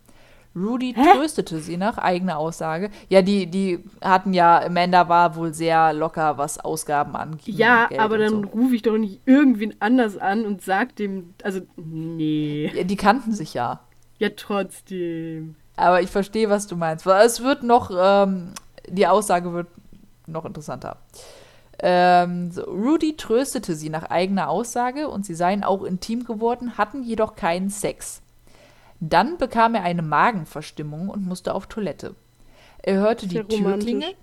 [0.57, 1.03] Rudy Hä?
[1.15, 2.91] tröstete sie nach eigener Aussage.
[3.11, 7.55] Ja, die, die hatten ja, Amanda war wohl sehr locker, was Ausgaben anging.
[7.55, 8.49] Ja, aber dann so.
[8.49, 12.73] rufe ich doch nicht irgendwen anders an und sag dem, also, nee.
[12.75, 13.81] Ja, die kannten sich ja.
[14.19, 15.57] Ja, trotzdem.
[15.77, 17.07] Aber ich verstehe, was du meinst.
[17.07, 18.53] Es wird noch, ähm,
[18.89, 19.69] die Aussage wird
[20.27, 20.97] noch interessanter.
[21.81, 27.03] Ähm, so, Rudy tröstete sie nach eigener Aussage und sie seien auch intim geworden, hatten
[27.03, 28.23] jedoch keinen Sex.
[29.01, 32.15] Dann bekam er eine Magenverstimmung und musste auf Toilette.
[32.83, 33.91] Er hörte die Sehr romantisch.
[33.91, 34.15] Türklinge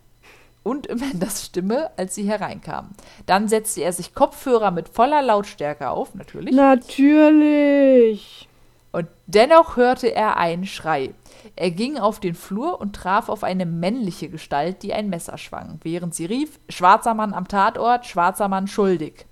[0.64, 2.92] und Amandas Stimme, als sie hereinkam.
[3.26, 6.56] Dann setzte er sich Kopfhörer mit voller Lautstärke auf, natürlich.
[6.56, 8.48] Natürlich.
[8.94, 11.16] Und dennoch hörte er einen Schrei.
[11.56, 15.80] Er ging auf den Flur und traf auf eine männliche Gestalt, die ein Messer schwang,
[15.82, 19.26] während sie rief: Schwarzer Mann am Tatort, schwarzer Mann schuldig.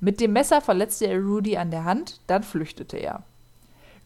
[0.00, 3.22] Mit dem Messer verletzte er Rudy an der Hand, dann flüchtete er.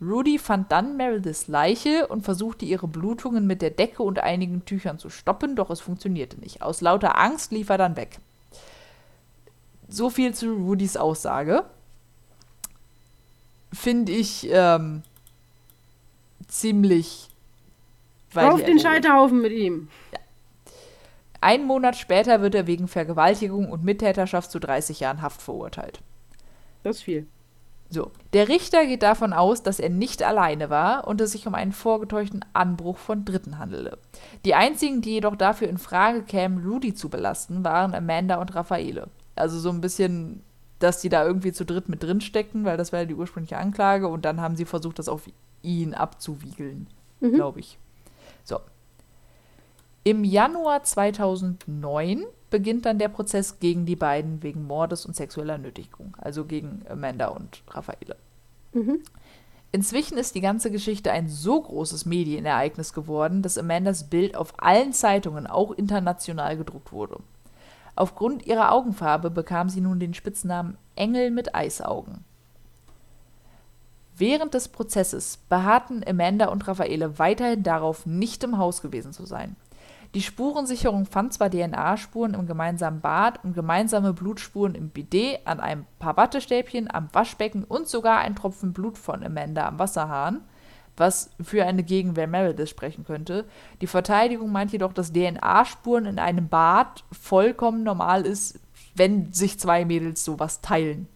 [0.00, 4.98] Rudy fand dann Merediths Leiche und versuchte ihre Blutungen mit der Decke und einigen Tüchern
[4.98, 6.60] zu stoppen, doch es funktionierte nicht.
[6.60, 8.18] Aus lauter Angst lief er dann weg.
[9.88, 11.64] So viel zu Rudys Aussage.
[13.76, 15.02] Finde ich ähm,
[16.48, 17.28] ziemlich
[18.34, 18.80] Auf den.
[18.80, 19.88] Scheiterhaufen mit ihm.
[21.40, 26.00] Einen Monat später wird er wegen Vergewaltigung und Mittäterschaft zu 30 Jahren Haft verurteilt.
[26.82, 27.26] Das ist viel.
[27.88, 31.54] So, der Richter geht davon aus, dass er nicht alleine war und es sich um
[31.54, 33.98] einen vorgetäuschten Anbruch von Dritten handelte.
[34.44, 39.08] Die einzigen, die jedoch dafür in Frage kämen, Rudy zu belasten, waren Amanda und Raffaele.
[39.36, 40.42] Also so ein bisschen,
[40.78, 43.58] dass die da irgendwie zu dritt mit drin steckten, weil das war ja die ursprüngliche
[43.58, 45.22] Anklage und dann haben sie versucht, das auf
[45.62, 46.86] ihn abzuwiegeln,
[47.20, 47.32] Mhm.
[47.32, 47.78] glaube ich.
[48.44, 48.60] So.
[50.04, 56.16] Im Januar 2009 beginnt dann der Prozess gegen die beiden wegen Mordes und sexueller Nötigung,
[56.18, 58.16] also gegen Amanda und Raffaele.
[58.72, 59.00] Mhm.
[59.72, 64.92] Inzwischen ist die ganze Geschichte ein so großes Medienereignis geworden, dass Amandas Bild auf allen
[64.92, 67.18] Zeitungen, auch international, gedruckt wurde.
[67.96, 72.24] Aufgrund ihrer Augenfarbe bekam sie nun den Spitznamen Engel mit Eisaugen.
[74.18, 79.56] Während des Prozesses beharrten Amanda und Raffaele weiterhin darauf, nicht im Haus gewesen zu sein.
[80.14, 85.84] Die Spurensicherung fand zwar DNA-Spuren im gemeinsamen Bad und gemeinsame Blutspuren im Bidet, an einem
[85.98, 90.42] paar Wattestäbchen, am Waschbecken und sogar ein Tropfen Blut von Amanda am Wasserhahn,
[90.96, 93.44] was für eine Gegenwehr Meredith sprechen könnte.
[93.80, 98.58] Die Verteidigung meint jedoch, dass DNA-Spuren in einem Bad vollkommen normal ist,
[98.94, 101.08] wenn sich zwei Mädels sowas teilen.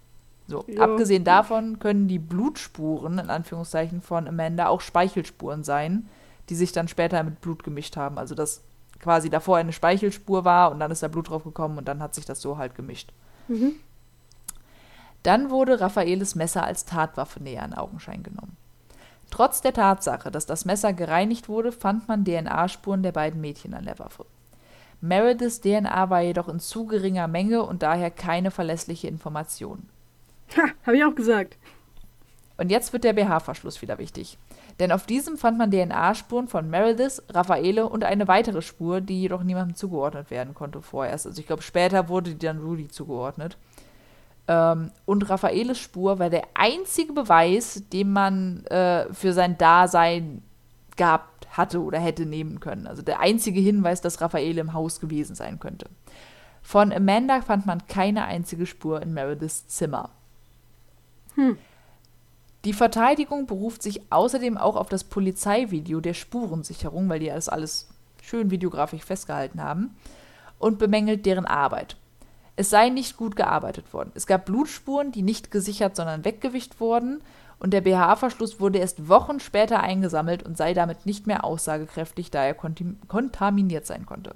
[0.47, 0.83] So, Ja.
[0.83, 6.09] abgesehen davon können die Blutspuren, in Anführungszeichen, von Amanda auch Speichelspuren sein,
[6.49, 8.19] die sich dann später mit Blut gemischt haben.
[8.19, 8.63] Also, dass
[8.99, 12.15] quasi davor eine Speichelspur war und dann ist da Blut drauf gekommen und dann hat
[12.15, 13.13] sich das so halt gemischt.
[13.49, 13.75] Mhm.
[15.23, 18.57] Dann wurde Raffaeles Messer als Tatwaffe näher in Augenschein genommen.
[19.31, 23.85] Trotz der Tatsache, dass das Messer gereinigt wurde, fand man DNA-Spuren der beiden Mädchen an
[23.85, 24.27] der Waffe.
[25.01, 29.89] Merediths DNA war jedoch in zu geringer Menge und daher keine verlässliche Information.
[30.57, 31.57] Ha, habe ich auch gesagt.
[32.59, 34.37] Und jetzt wird der BH-Verschluss wieder wichtig.
[34.81, 39.43] Denn auf diesem fand man DNA-Spuren von Meredith, Raffaele und eine weitere Spur, die jedoch
[39.43, 41.27] niemandem zugeordnet werden konnte vorerst.
[41.27, 43.57] Also ich glaube, später wurde die dann Rudy zugeordnet.
[44.51, 50.43] Ähm, und Raffaeles Spur war der einzige Beweis, den man äh, für sein Dasein
[50.97, 52.89] gehabt hatte oder hätte nehmen können.
[52.89, 55.87] Also der einzige Hinweis, dass Raffaele im Haus gewesen sein könnte.
[56.63, 60.11] Von Amanda fand man keine einzige Spur in Merediths Zimmer.
[61.37, 61.57] Hm.
[62.65, 67.89] Die Verteidigung beruft sich außerdem auch auf das Polizeivideo der Spurensicherung, weil die das alles
[68.21, 69.97] schön videografisch festgehalten haben,
[70.59, 71.97] und bemängelt deren Arbeit.
[72.61, 74.13] Es sei nicht gut gearbeitet worden.
[74.15, 77.23] Es gab Blutspuren, die nicht gesichert, sondern weggewischt wurden,
[77.59, 82.45] und der BH-Verschluss wurde erst Wochen später eingesammelt und sei damit nicht mehr aussagekräftig, da
[82.45, 84.35] er kontaminiert sein konnte.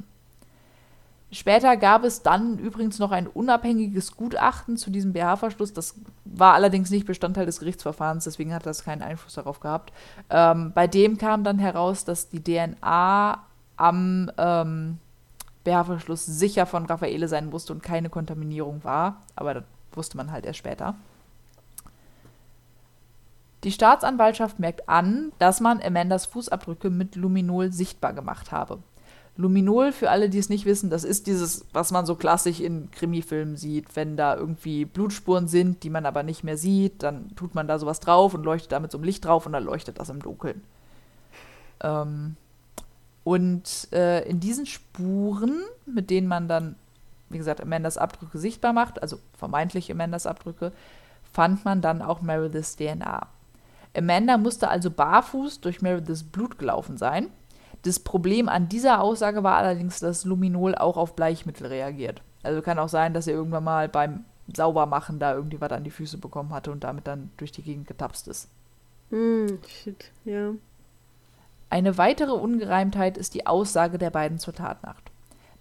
[1.33, 5.75] Später gab es dann übrigens noch ein unabhängiges Gutachten zu diesem BH-Verschluss.
[5.75, 9.93] Das war allerdings nicht Bestandteil des Gerichtsverfahrens, deswegen hat das keinen Einfluss darauf gehabt.
[10.31, 13.45] Ähm, bei dem kam dann heraus, dass die DNA
[13.77, 14.99] am ähm,
[15.65, 19.23] BH-Verschluss sicher von Raffaele sein musste und keine Kontaminierung war.
[19.35, 20.95] Aber das wusste man halt erst später.
[23.65, 28.79] Die Staatsanwaltschaft merkt an, dass man Amandas Fußabdrücke mit Luminol sichtbar gemacht habe.
[29.37, 32.91] Luminol, für alle, die es nicht wissen, das ist dieses, was man so klassisch in
[32.93, 33.97] Krimifilmen sieht.
[33.97, 37.79] Wenn da irgendwie Blutspuren sind, die man aber nicht mehr sieht, dann tut man da
[37.79, 40.63] sowas drauf und leuchtet damit so ein Licht drauf und dann leuchtet das im Dunkeln.
[41.83, 42.37] Ähm,
[43.25, 46.77] und äh, in diesen Spuren, mit denen man dann,
[47.31, 50.73] wie gesagt, Amandas Abdrücke sichtbar macht, also vermeintlich Amandas Abdrücke,
[51.33, 53.27] fand man dann auch Merediths DNA.
[53.97, 57.29] Amanda musste also barfuß durch Merediths Blut gelaufen sein
[57.85, 62.23] das Problem an dieser Aussage war allerdings, dass Luminol auch auf Bleichmittel reagiert.
[62.43, 65.91] Also kann auch sein, dass er irgendwann mal beim Saubermachen da irgendwie was an die
[65.91, 68.49] Füße bekommen hatte und damit dann durch die Gegend getapst ist.
[69.11, 70.53] Hm, shit, ja.
[71.71, 75.11] Eine weitere Ungereimtheit ist die Aussage der beiden zur Tatnacht.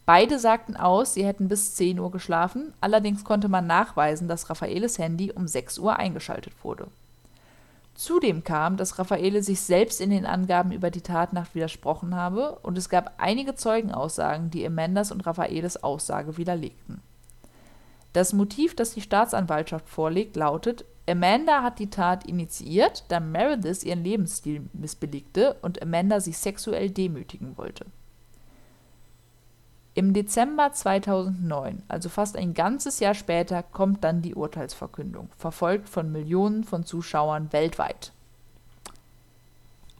[0.05, 4.99] Beide sagten aus, sie hätten bis 10 Uhr geschlafen, allerdings konnte man nachweisen, dass Raffaeles
[4.99, 6.87] Handy um 6 Uhr eingeschaltet wurde.
[7.95, 12.77] Zudem kam, dass Raffaele sich selbst in den Angaben über die Tatnacht widersprochen habe und
[12.77, 17.01] es gab einige Zeugenaussagen, die Amandas und Raffaeles Aussage widerlegten.
[18.11, 24.03] Das Motiv, das die Staatsanwaltschaft vorlegt, lautet, Amanda hat die Tat initiiert, da Meredith ihren
[24.03, 27.85] Lebensstil missbilligte und Amanda sie sexuell demütigen wollte.
[29.95, 36.11] Im Dezember 2009, also fast ein ganzes Jahr später, kommt dann die Urteilsverkündung, verfolgt von
[36.11, 38.11] Millionen von Zuschauern weltweit.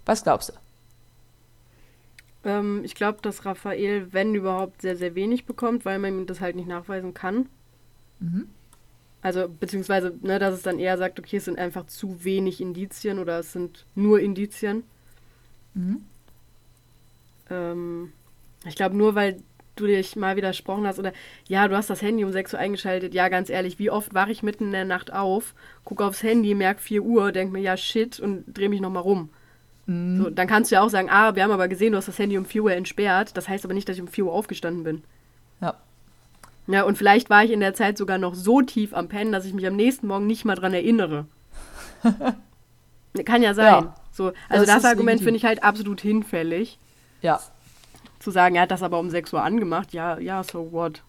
[0.05, 2.49] Was glaubst du?
[2.49, 6.41] Ähm, ich glaube, dass Raphael, wenn überhaupt, sehr, sehr wenig bekommt, weil man ihm das
[6.41, 7.47] halt nicht nachweisen kann.
[8.19, 8.47] Mhm.
[9.23, 13.19] Also, beziehungsweise, ne, dass es dann eher sagt, okay, es sind einfach zu wenig Indizien
[13.19, 14.83] oder es sind nur Indizien.
[15.73, 16.03] Mhm.
[17.49, 18.11] Ähm,
[18.65, 19.37] ich glaube, nur weil
[19.75, 21.13] du dich mal widersprochen hast oder
[21.47, 23.13] ja, du hast das Handy um 6 Uhr eingeschaltet.
[23.13, 26.53] Ja, ganz ehrlich, wie oft wache ich mitten in der Nacht auf, gucke aufs Handy,
[26.53, 29.29] merke 4 Uhr, denke mir, ja, shit und drehe mich nochmal rum.
[29.85, 30.17] Mhm.
[30.17, 32.19] So, dann kannst du ja auch sagen, ah, wir haben aber gesehen, du hast das
[32.19, 33.35] Handy um 4 Uhr entsperrt.
[33.37, 35.03] Das heißt aber nicht, dass ich um 4 Uhr aufgestanden bin.
[36.67, 36.73] Ja.
[36.73, 39.45] Ja, und vielleicht war ich in der Zeit sogar noch so tief am Pennen, dass
[39.45, 41.25] ich mich am nächsten Morgen nicht mal dran erinnere.
[43.25, 43.65] Kann ja sein.
[43.65, 46.79] Ja, so, also das, das Argument finde ich halt absolut hinfällig.
[47.21, 47.39] Ja
[48.23, 51.03] zu sagen, er hat das aber um 6 Uhr angemacht, ja, ja, so what.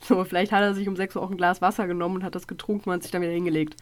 [0.00, 2.34] So, vielleicht hat er sich um 6 Uhr auch ein Glas Wasser genommen und hat
[2.34, 3.76] das getrunken und hat sich dann wieder hingelegt.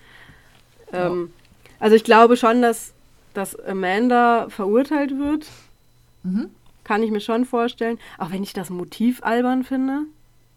[0.93, 1.07] Ja.
[1.07, 1.33] Ähm,
[1.81, 2.93] also ich glaube schon, dass,
[3.33, 5.47] dass Amanda verurteilt wird.
[6.23, 6.51] Mhm.
[6.85, 7.99] Kann ich mir schon vorstellen.
[8.19, 10.03] Auch wenn ich das Motiv albern finde.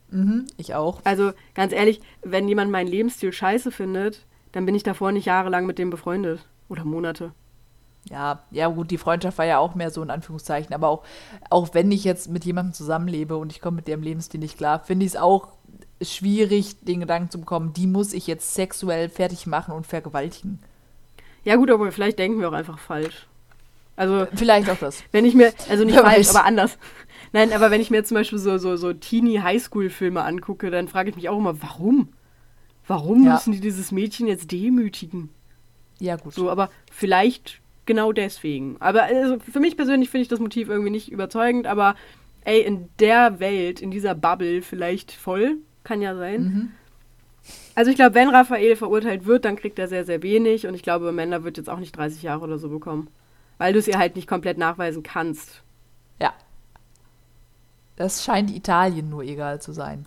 [0.10, 1.02] Mhm, ich auch.
[1.04, 5.66] Also ganz ehrlich, wenn jemand meinen Lebensstil scheiße findet, dann bin ich davor nicht jahrelang
[5.66, 6.46] mit dem befreundet.
[6.70, 7.32] Oder Monate
[8.10, 11.04] ja, ja gut, die Freundschaft war ja auch mehr so in Anführungszeichen, aber auch,
[11.50, 14.80] auch wenn ich jetzt mit jemandem zusammenlebe und ich komme mit dem Lebensstil nicht klar,
[14.80, 15.50] finde ich es auch
[16.02, 20.60] schwierig, den Gedanken zu bekommen, die muss ich jetzt sexuell fertig machen und vergewaltigen.
[21.44, 23.28] Ja gut, aber vielleicht denken wir auch einfach falsch.
[23.96, 25.04] Also vielleicht auch das.
[25.12, 26.36] Wenn ich mir, also nicht Wer falsch, weiß.
[26.36, 26.78] aber anders.
[27.38, 31.16] Nein, aber wenn ich mir zum Beispiel so, so, so Teenie-Highschool-Filme angucke, dann frage ich
[31.16, 32.10] mich auch immer, warum?
[32.88, 33.34] Warum ja.
[33.34, 35.30] müssen die dieses Mädchen jetzt demütigen?
[36.00, 36.34] Ja, gut.
[36.34, 38.78] So, aber vielleicht genau deswegen.
[38.80, 41.96] Aber also für mich persönlich finde ich das Motiv irgendwie nicht überzeugend, aber
[42.44, 46.42] ey, in der Welt, in dieser Bubble vielleicht voll, kann ja sein.
[46.42, 46.72] Mhm.
[47.76, 50.82] Also ich glaube, wenn Raphael verurteilt wird, dann kriegt er sehr, sehr wenig und ich
[50.82, 53.12] glaube, Amanda wird jetzt auch nicht 30 Jahre oder so bekommen.
[53.60, 55.62] Weil du es ihr halt nicht komplett nachweisen kannst.
[56.20, 56.34] Ja.
[57.98, 60.06] Das scheint Italien nur egal zu sein.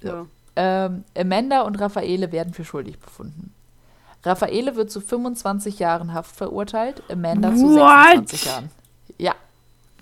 [0.00, 0.08] So.
[0.08, 0.26] Ja.
[0.56, 3.52] Ähm, Amanda und Raffaele werden für schuldig befunden.
[4.22, 7.58] Raffaele wird zu 25 Jahren Haft verurteilt, Amanda What?
[7.58, 8.70] zu 26 Jahren.
[9.18, 9.34] Ja.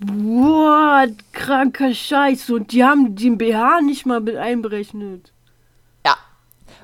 [0.01, 1.15] What?
[1.33, 2.49] Kranker Scheiß.
[2.49, 5.31] Und die haben den BH nicht mal mit einberechnet.
[6.05, 6.15] Ja.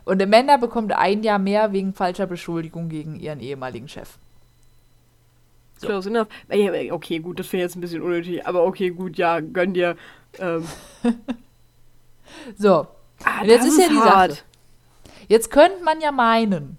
[0.06, 4.18] Und Amanda bekommt ein Jahr mehr wegen falscher Beschuldigung gegen ihren ehemaligen Chef.
[5.80, 5.88] So.
[5.88, 6.28] Close enough.
[6.92, 9.96] Okay, gut, das wäre jetzt ein bisschen unnötig, aber okay, gut, ja, gönn dir.
[10.38, 10.66] Ähm.
[12.58, 12.88] so.
[13.24, 14.32] Ah, jetzt ist, ist ja die hart.
[14.32, 14.44] Sache.
[15.30, 16.78] Jetzt könnte man ja meinen,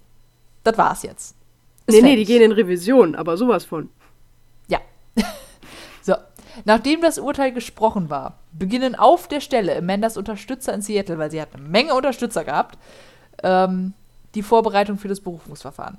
[0.65, 1.37] das war's jetzt.
[1.87, 2.03] Ist nee, fertig.
[2.03, 3.89] nee, die gehen in Revision, aber sowas von.
[4.69, 4.81] Ja.
[6.03, 6.15] so.
[6.65, 11.41] Nachdem das Urteil gesprochen war, beginnen auf der Stelle Amandas Unterstützer in Seattle, weil sie
[11.41, 12.79] hat eine Menge Unterstützer gehabt,
[13.43, 13.95] ähm,
[14.35, 15.99] die Vorbereitung für das Berufungsverfahren.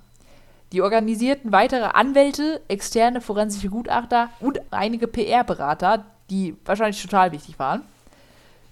[0.72, 7.82] Die organisierten weitere Anwälte, externe forensische Gutachter und einige PR-Berater, die wahrscheinlich total wichtig waren,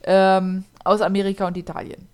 [0.04, 2.08] ähm, aus Amerika und Italien.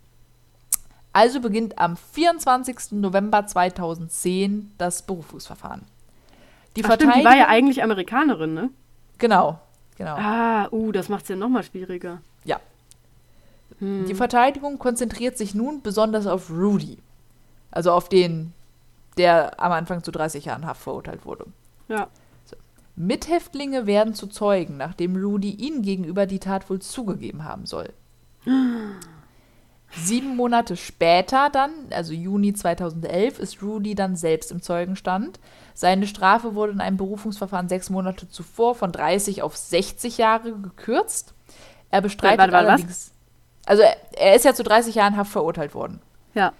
[1.13, 2.99] Also beginnt am 24.
[2.99, 5.83] November 2010 das Berufungsverfahren.
[6.75, 8.69] Die, Ach stimmt, die war ja eigentlich Amerikanerin, ne?
[9.17, 9.59] Genau,
[9.97, 10.15] genau.
[10.17, 12.21] Ah, uh, das macht es ja nochmal schwieriger.
[12.43, 12.59] Ja.
[13.79, 14.05] Hm.
[14.07, 16.97] Die Verteidigung konzentriert sich nun besonders auf Rudy.
[17.71, 18.51] Also auf den
[19.17, 21.45] der am Anfang zu 30 Jahren Haft verurteilt wurde.
[21.87, 22.07] Ja.
[22.45, 22.55] So.
[22.95, 27.93] Mithäftlinge werden zu Zeugen, nachdem Rudy ihnen gegenüber die Tat wohl zugegeben haben soll.
[29.97, 35.39] Sieben Monate später dann, also Juni 2011, ist Rudy dann selbst im Zeugenstand.
[35.73, 41.33] Seine Strafe wurde in einem Berufungsverfahren sechs Monate zuvor von 30 auf 60 Jahre gekürzt.
[41.91, 42.89] Er bestreitet warte, warte, allerdings.
[42.89, 43.11] Was?
[43.67, 46.01] Also er, er ist ja zu 30 Jahren Haft verurteilt worden.
[46.33, 46.51] Ja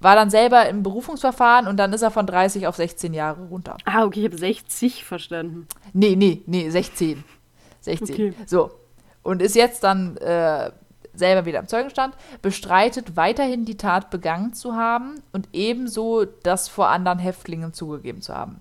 [0.00, 3.76] war dann selber im Berufungsverfahren und dann ist er von 30 auf 16 Jahre runter.
[3.84, 5.66] Ah, okay, ich habe 60 verstanden.
[5.92, 7.22] Nee, nee, nee, 16.
[7.80, 8.14] 16.
[8.14, 8.34] Okay.
[8.46, 8.70] So.
[9.22, 10.70] Und ist jetzt dann äh,
[11.14, 16.88] selber wieder im Zeugenstand, bestreitet weiterhin die Tat begangen zu haben und ebenso das vor
[16.88, 18.60] anderen Häftlingen zugegeben zu haben.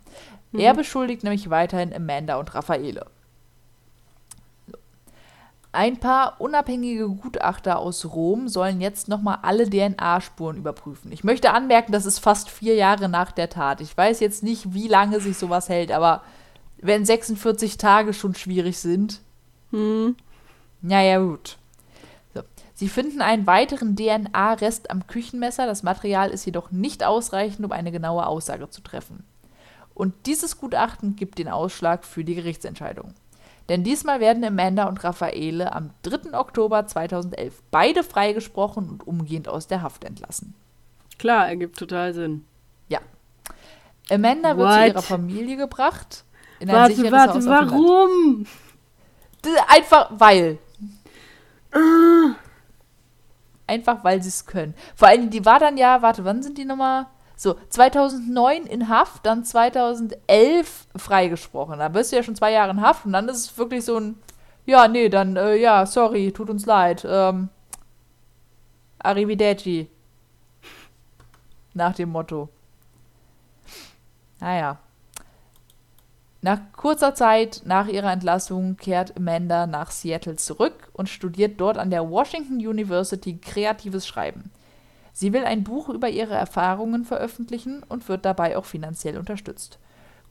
[0.52, 0.60] Mhm.
[0.60, 3.06] Er beschuldigt nämlich weiterhin Amanda und Raffaele.
[5.72, 11.12] Ein paar unabhängige Gutachter aus Rom sollen jetzt nochmal alle DNA-Spuren überprüfen.
[11.12, 13.80] Ich möchte anmerken, das ist fast vier Jahre nach der Tat.
[13.80, 16.24] Ich weiß jetzt nicht, wie lange sich sowas hält, aber
[16.82, 19.22] wenn 46 Tage schon schwierig sind.
[19.70, 20.16] Hm.
[20.82, 21.58] Naja, gut.
[22.34, 22.42] So.
[22.74, 25.68] Sie finden einen weiteren DNA-Rest am Küchenmesser.
[25.68, 29.24] Das Material ist jedoch nicht ausreichend, um eine genaue Aussage zu treffen.
[29.94, 33.14] Und dieses Gutachten gibt den Ausschlag für die Gerichtsentscheidung.
[33.70, 36.38] Denn diesmal werden Amanda und Raffaele am 3.
[36.38, 40.56] Oktober 2011 beide freigesprochen und umgehend aus der Haft entlassen.
[41.20, 42.46] Klar, ergibt total Sinn.
[42.88, 43.00] Ja.
[44.10, 44.58] Amanda What?
[44.58, 46.26] wird zu ihrer Familie gebracht.
[46.60, 48.46] In ein warte, sicheres warte, Haus warum?
[49.68, 50.58] Einfach weil.
[51.74, 52.34] Uh.
[53.68, 54.74] Einfach weil sie es können.
[54.96, 57.06] Vor allem, die war dann ja, warte, wann sind die nochmal?
[57.40, 61.80] So, 2009 in Haft, dann 2011 freigesprochen.
[61.80, 63.98] Da bist du ja schon zwei Jahre in Haft und dann ist es wirklich so
[63.98, 64.18] ein,
[64.66, 67.08] ja, nee, dann, äh, ja, sorry, tut uns leid.
[67.10, 67.48] Ähm,
[68.98, 69.90] arrivederci.
[71.74, 72.50] Nach dem Motto.
[74.42, 74.78] Naja.
[76.42, 81.90] Nach kurzer Zeit nach ihrer Entlassung kehrt Amanda nach Seattle zurück und studiert dort an
[81.90, 84.52] der Washington University kreatives Schreiben.
[85.20, 89.78] Sie will ein Buch über ihre Erfahrungen veröffentlichen und wird dabei auch finanziell unterstützt.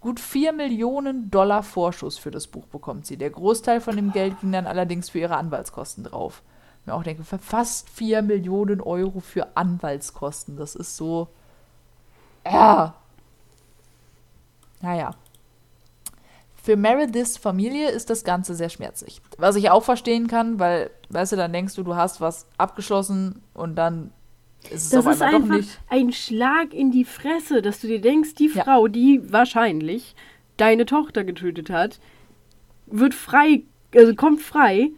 [0.00, 3.18] Gut 4 Millionen Dollar Vorschuss für das Buch bekommt sie.
[3.18, 6.42] Der Großteil von dem Geld ging dann allerdings für ihre Anwaltskosten drauf.
[6.80, 10.56] Ich mir auch denke, fast 4 Millionen Euro für Anwaltskosten.
[10.56, 11.28] Das ist so.
[12.46, 12.94] Ja.
[14.80, 15.10] Naja.
[16.62, 19.20] Für Merediths Familie ist das Ganze sehr schmerzlich.
[19.36, 23.42] Was ich auch verstehen kann, weil, weißt du, dann denkst du, du hast was abgeschlossen
[23.52, 24.12] und dann
[24.70, 28.64] ist das ist einfach ein Schlag in die Fresse, dass du dir denkst, die ja.
[28.64, 30.14] Frau, die wahrscheinlich
[30.56, 32.00] deine Tochter getötet hat,
[32.86, 33.62] wird frei,
[33.94, 34.90] also kommt frei,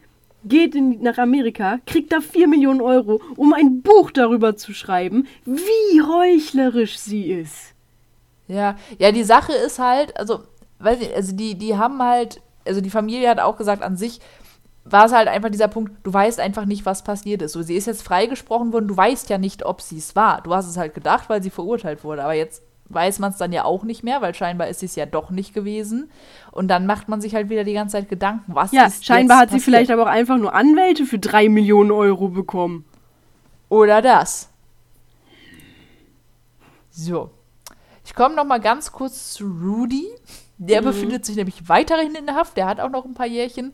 [0.45, 5.27] geht in, nach Amerika, kriegt da 4 Millionen Euro, um ein Buch darüber zu schreiben,
[5.45, 7.75] wie heuchlerisch sie ist.
[8.49, 10.41] Ja, ja, die Sache ist halt, also,
[10.79, 14.21] weiß ich, also die, die haben halt, also die Familie hat auch gesagt, an sich
[14.85, 17.53] war es halt einfach dieser Punkt, du weißt einfach nicht, was passiert ist.
[17.53, 20.41] So, sie ist jetzt freigesprochen worden, du weißt ja nicht, ob sie es war.
[20.43, 23.53] Du hast es halt gedacht, weil sie verurteilt wurde, aber jetzt weiß man es dann
[23.53, 26.11] ja auch nicht mehr, weil scheinbar ist sie es ja doch nicht gewesen.
[26.51, 29.39] Und dann macht man sich halt wieder die ganze Zeit Gedanken, was ja, ist scheinbar
[29.39, 29.61] hat passiert?
[29.61, 32.85] sie vielleicht aber auch einfach nur Anwälte für drei Millionen Euro bekommen.
[33.69, 34.51] Oder das.
[36.91, 37.31] So.
[38.05, 40.09] Ich komme noch mal ganz kurz zu Rudy.
[40.59, 40.87] Der mhm.
[40.87, 42.57] befindet sich nämlich weiterhin in der Haft.
[42.57, 43.73] Der hat auch noch ein paar Jährchen.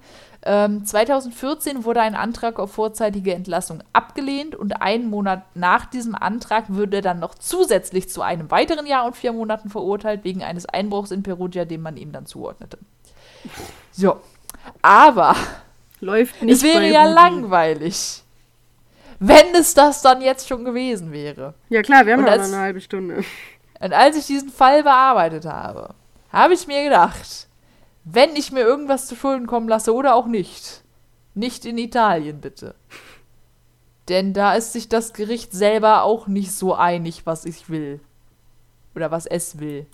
[0.48, 6.66] Ähm, 2014 wurde ein Antrag auf vorzeitige Entlassung abgelehnt und einen Monat nach diesem Antrag
[6.68, 10.64] würde er dann noch zusätzlich zu einem weiteren Jahr und vier Monaten verurteilt wegen eines
[10.64, 12.78] Einbruchs in Perugia, den man ihm dann zuordnete.
[13.90, 14.20] So.
[14.82, 15.34] Aber
[16.00, 16.54] läuft nicht.
[16.54, 18.22] Es wäre ja langweilig,
[19.18, 21.54] wenn es das dann jetzt schon gewesen wäre.
[21.70, 23.24] Ja klar, wir haben noch eine halbe Stunde.
[23.80, 25.92] Und als ich diesen Fall bearbeitet habe,
[26.32, 27.45] habe ich mir gedacht,
[28.08, 30.84] wenn ich mir irgendwas zu Schulden kommen lasse oder auch nicht,
[31.34, 32.76] nicht in Italien bitte.
[34.08, 38.00] Denn da ist sich das Gericht selber auch nicht so einig, was ich will.
[38.94, 39.86] Oder was es will.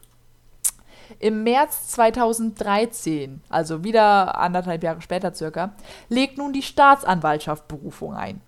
[1.21, 5.73] Im März 2013, also wieder anderthalb Jahre später circa,
[6.11, 8.43] legt nun die Staatsanwaltschaft Berufung ein.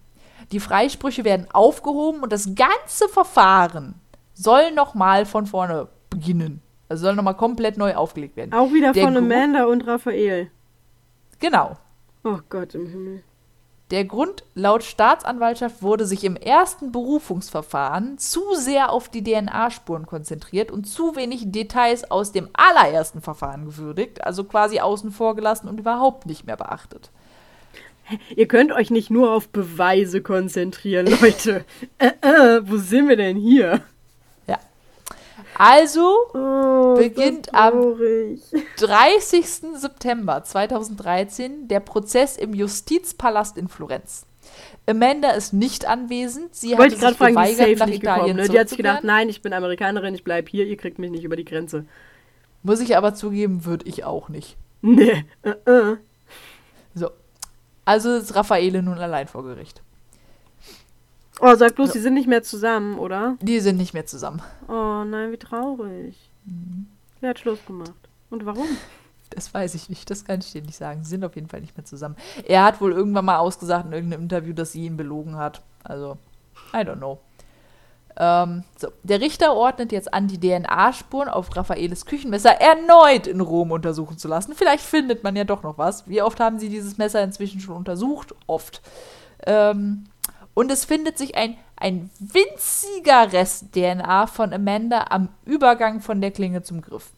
[0.53, 3.95] Die Freisprüche werden aufgehoben und das ganze Verfahren
[4.35, 6.61] soll nochmal von vorne beginnen.
[6.95, 8.53] Also soll nochmal komplett neu aufgelegt werden.
[8.53, 10.49] Auch wieder Der von Amanda und Raphael.
[11.41, 11.77] Genau.
[12.23, 13.25] Oh Gott im Himmel.
[13.91, 20.71] Der Grund laut Staatsanwaltschaft wurde sich im ersten Berufungsverfahren zu sehr auf die DNA-Spuren konzentriert
[20.71, 25.81] und zu wenig Details aus dem allerersten Verfahren gewürdigt, also quasi außen vor gelassen und
[25.81, 27.11] überhaupt nicht mehr beachtet.
[28.37, 31.65] Ihr könnt euch nicht nur auf Beweise konzentrieren, Leute.
[31.99, 33.83] äh, äh, wo sind wir denn hier?
[35.59, 38.41] Also Oh, Beginnt am- traurig.
[38.79, 39.47] 30.
[39.77, 44.27] September 2013 der Prozess im Justizpalast in Florenz.
[44.87, 46.55] Amanda ist nicht anwesend.
[46.55, 48.37] Sie gerade sich fragen, geweigert, nach Italien gekommen.
[48.37, 48.49] Ne?
[48.49, 51.25] Die hat sich gedacht, nein, ich bin Amerikanerin, ich bleib hier, ihr kriegt mich nicht
[51.25, 51.87] über die Grenze.
[52.63, 54.57] Muss ich aber zugeben, würde ich auch nicht.
[54.83, 55.97] Nee, äh, äh.
[56.95, 57.11] So.
[57.87, 59.83] Also ist Raffaele nun allein vor Gericht.
[61.41, 63.37] Oh, sag bloß, die sind nicht mehr zusammen, oder?
[63.41, 64.41] Die sind nicht mehr zusammen.
[64.69, 66.31] Oh nein, wie traurig.
[66.45, 66.87] Mhm.
[67.21, 67.93] Wer hat Schluss gemacht?
[68.31, 68.67] Und warum?
[69.31, 71.03] Das weiß ich nicht, das kann ich dir nicht sagen.
[71.03, 72.17] Sie sind auf jeden Fall nicht mehr zusammen.
[72.47, 75.63] Er hat wohl irgendwann mal ausgesagt in irgendeinem Interview, dass sie ihn belogen hat.
[75.83, 76.19] Also,
[76.73, 77.19] I don't know.
[78.17, 83.73] Ähm, so, der Richter ordnet jetzt an, die DNA-Spuren auf Raffaeles Küchenmesser erneut in Rom
[83.73, 84.55] untersuchen zu lassen.
[84.55, 86.09] Vielleicht findet man ja doch noch was.
[86.09, 88.35] Wie oft haben sie dieses Messer inzwischen schon untersucht?
[88.47, 88.83] Oft.
[89.47, 90.05] Ähm,
[90.55, 96.31] und es findet sich ein, ein winziger Rest DNA von Amanda am Übergang von der
[96.31, 97.11] Klinge zum Griff.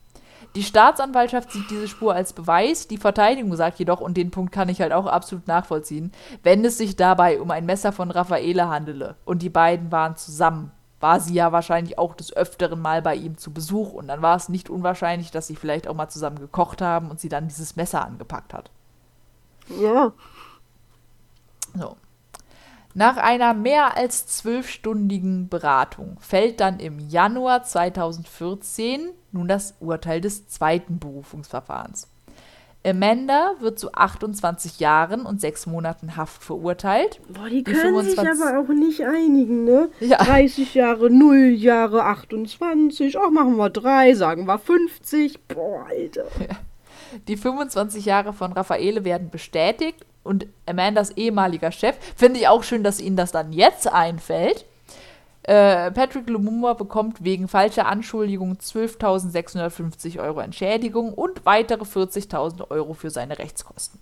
[0.55, 2.89] Die Staatsanwaltschaft sieht diese Spur als Beweis.
[2.89, 6.13] Die Verteidigung sagt jedoch, und den Punkt kann ich halt auch absolut nachvollziehen,
[6.43, 10.73] wenn es sich dabei um ein Messer von Raffaele handele und die beiden waren zusammen,
[10.99, 14.37] war sie ja wahrscheinlich auch des öfteren Mal bei ihm zu Besuch und dann war
[14.37, 17.77] es nicht unwahrscheinlich, dass sie vielleicht auch mal zusammen gekocht haben und sie dann dieses
[17.77, 18.71] Messer angepackt hat.
[19.69, 20.13] Ja.
[21.75, 21.97] So.
[22.97, 30.49] Nach einer mehr als zwölfstündigen Beratung fällt dann im Januar 2014 nun das Urteil des
[30.49, 32.09] zweiten Berufungsverfahrens.
[32.87, 37.21] Amanda wird zu 28 Jahren und sechs Monaten Haft verurteilt.
[37.29, 39.91] Boah, die können sich 25 aber auch nicht einigen, ne?
[40.01, 40.17] Ja.
[40.17, 43.19] 30 Jahre, 0 Jahre, 28.
[43.19, 45.49] Ach, machen wir 3, sagen wir 50.
[45.49, 46.25] Boah, Alter.
[47.29, 52.83] Die 25 Jahre von Raffaele werden bestätigt und Amandas ehemaliger Chef, finde ich auch schön,
[52.83, 54.67] dass ihnen das dann jetzt einfällt.
[55.45, 63.11] Äh, Patrick Lumumba bekommt wegen falscher Anschuldigung 12.650 Euro Entschädigung und weitere 40.000 Euro für
[63.11, 64.01] seine Rechtskosten.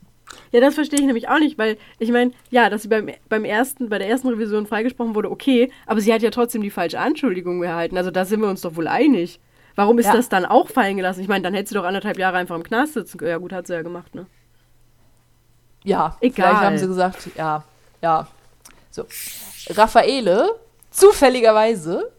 [0.52, 3.44] Ja, das verstehe ich nämlich auch nicht, weil ich meine, ja, dass sie beim, beim
[3.44, 6.98] ersten, bei der ersten Revision freigesprochen wurde, okay, aber sie hat ja trotzdem die falsche
[6.98, 7.96] Anschuldigung erhalten.
[7.98, 9.38] Also da sind wir uns doch wohl einig.
[9.76, 10.14] Warum ist Ja.
[10.14, 11.20] das dann auch fallen gelassen?
[11.20, 13.30] Ich meine, dann hätte sie doch anderthalb Jahre einfach im Knast sitzen können.
[13.30, 14.26] Ja, gut, hat sie ja gemacht, ne?
[15.84, 16.48] Ja, Egal.
[16.48, 17.62] vielleicht haben sie gesagt, ja,
[18.02, 18.26] ja.
[18.90, 19.04] So.
[19.70, 20.58] Raffaele,
[20.90, 22.10] zufälligerweise,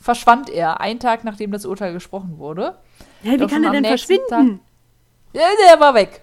[0.00, 2.78] verschwand er einen Tag nachdem das Urteil gesprochen wurde.
[3.22, 4.60] Ja, wie Doch kann er denn verschwinden?
[5.32, 6.22] Ja, der war weg.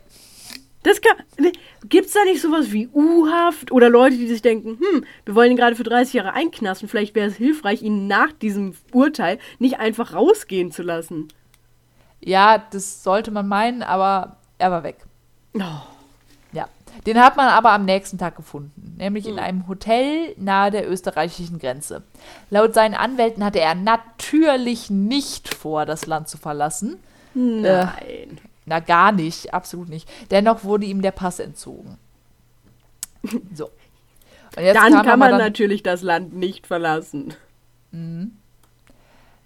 [0.83, 1.17] Das kann.
[1.37, 1.51] Ne,
[1.89, 5.57] gibt's da nicht sowas wie U-Haft oder Leute, die sich denken, hm, wir wollen ihn
[5.57, 10.13] gerade für 30 Jahre einknasten, vielleicht wäre es hilfreich, ihn nach diesem Urteil nicht einfach
[10.13, 11.27] rausgehen zu lassen.
[12.19, 14.97] Ja, das sollte man meinen, aber er war weg.
[15.55, 15.94] Oh.
[17.05, 21.59] Den hat man aber am nächsten Tag gefunden, nämlich in einem Hotel nahe der österreichischen
[21.59, 22.03] Grenze.
[22.49, 26.97] Laut seinen Anwälten hatte er natürlich nicht vor, das Land zu verlassen.
[27.33, 28.39] Nein.
[28.65, 30.09] Na, gar nicht, absolut nicht.
[30.31, 31.97] Dennoch wurde ihm der Pass entzogen.
[33.53, 33.69] So.
[34.55, 37.33] Dann kann man dann- natürlich das Land nicht verlassen.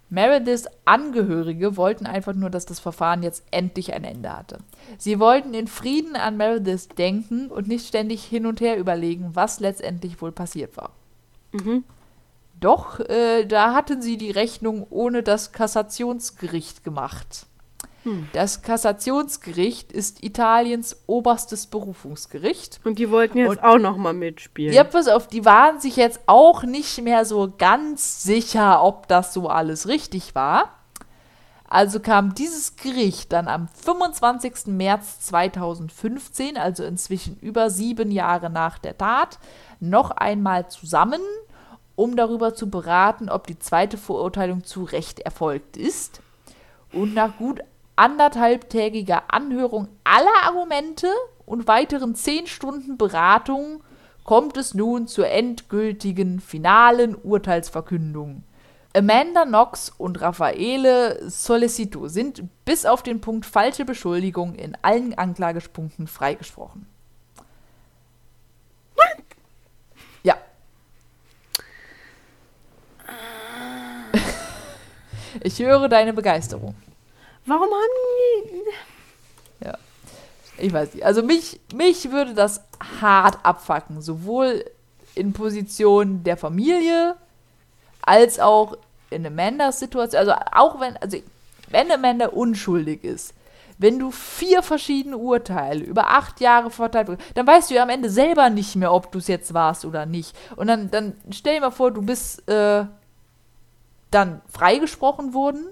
[0.09, 4.57] Merediths Angehörige wollten einfach nur, dass das Verfahren jetzt endlich ein Ende hatte.
[4.97, 9.59] Sie wollten in Frieden an Meredith denken und nicht ständig hin und her überlegen, was
[9.59, 10.91] letztendlich wohl passiert war.
[11.51, 11.83] Mhm.
[12.59, 17.45] Doch, äh, da hatten sie die Rechnung ohne das Kassationsgericht gemacht.
[18.33, 22.79] Das Kassationsgericht ist Italiens oberstes Berufungsgericht.
[22.83, 24.73] Und die wollten jetzt Und- auch noch mal mitspielen.
[24.73, 29.33] Ja, pass auf, die waren sich jetzt auch nicht mehr so ganz sicher, ob das
[29.33, 30.69] so alles richtig war.
[31.67, 34.67] Also kam dieses Gericht dann am 25.
[34.75, 39.37] März 2015, also inzwischen über sieben Jahre nach der Tat,
[39.79, 41.21] noch einmal zusammen,
[41.95, 46.21] um darüber zu beraten, ob die zweite Verurteilung zu Recht erfolgt ist.
[46.91, 47.59] Und nach gut
[47.99, 51.07] anderthalbtägiger Anhörung aller Argumente
[51.45, 53.83] und weiteren zehn Stunden Beratung
[54.23, 58.43] kommt es nun zur endgültigen finalen Urteilsverkündung.
[58.95, 66.07] Amanda Knox und Raffaele Solicito sind bis auf den Punkt falsche Beschuldigung in allen Anklagepunkten
[66.07, 66.87] freigesprochen.
[70.23, 70.37] Ja.
[75.43, 76.75] Ich höre deine Begeisterung.
[77.45, 79.65] Warum haben die.
[79.65, 79.77] Ja.
[80.57, 81.05] Ich weiß nicht.
[81.05, 82.61] Also mich, mich würde das
[83.01, 84.01] hart abfacken.
[84.01, 84.65] Sowohl
[85.15, 87.15] in Position der Familie
[88.01, 88.77] als auch
[89.09, 91.17] in Amandas Situation, also auch wenn, also
[91.69, 93.33] wenn Amanda unschuldig ist,
[93.77, 98.09] wenn du vier verschiedene Urteile über acht Jahre verteilt dann weißt du ja am Ende
[98.09, 100.35] selber nicht mehr, ob du es jetzt warst oder nicht.
[100.57, 102.85] Und dann, dann stell dir mal vor, du bist äh,
[104.11, 105.65] dann freigesprochen worden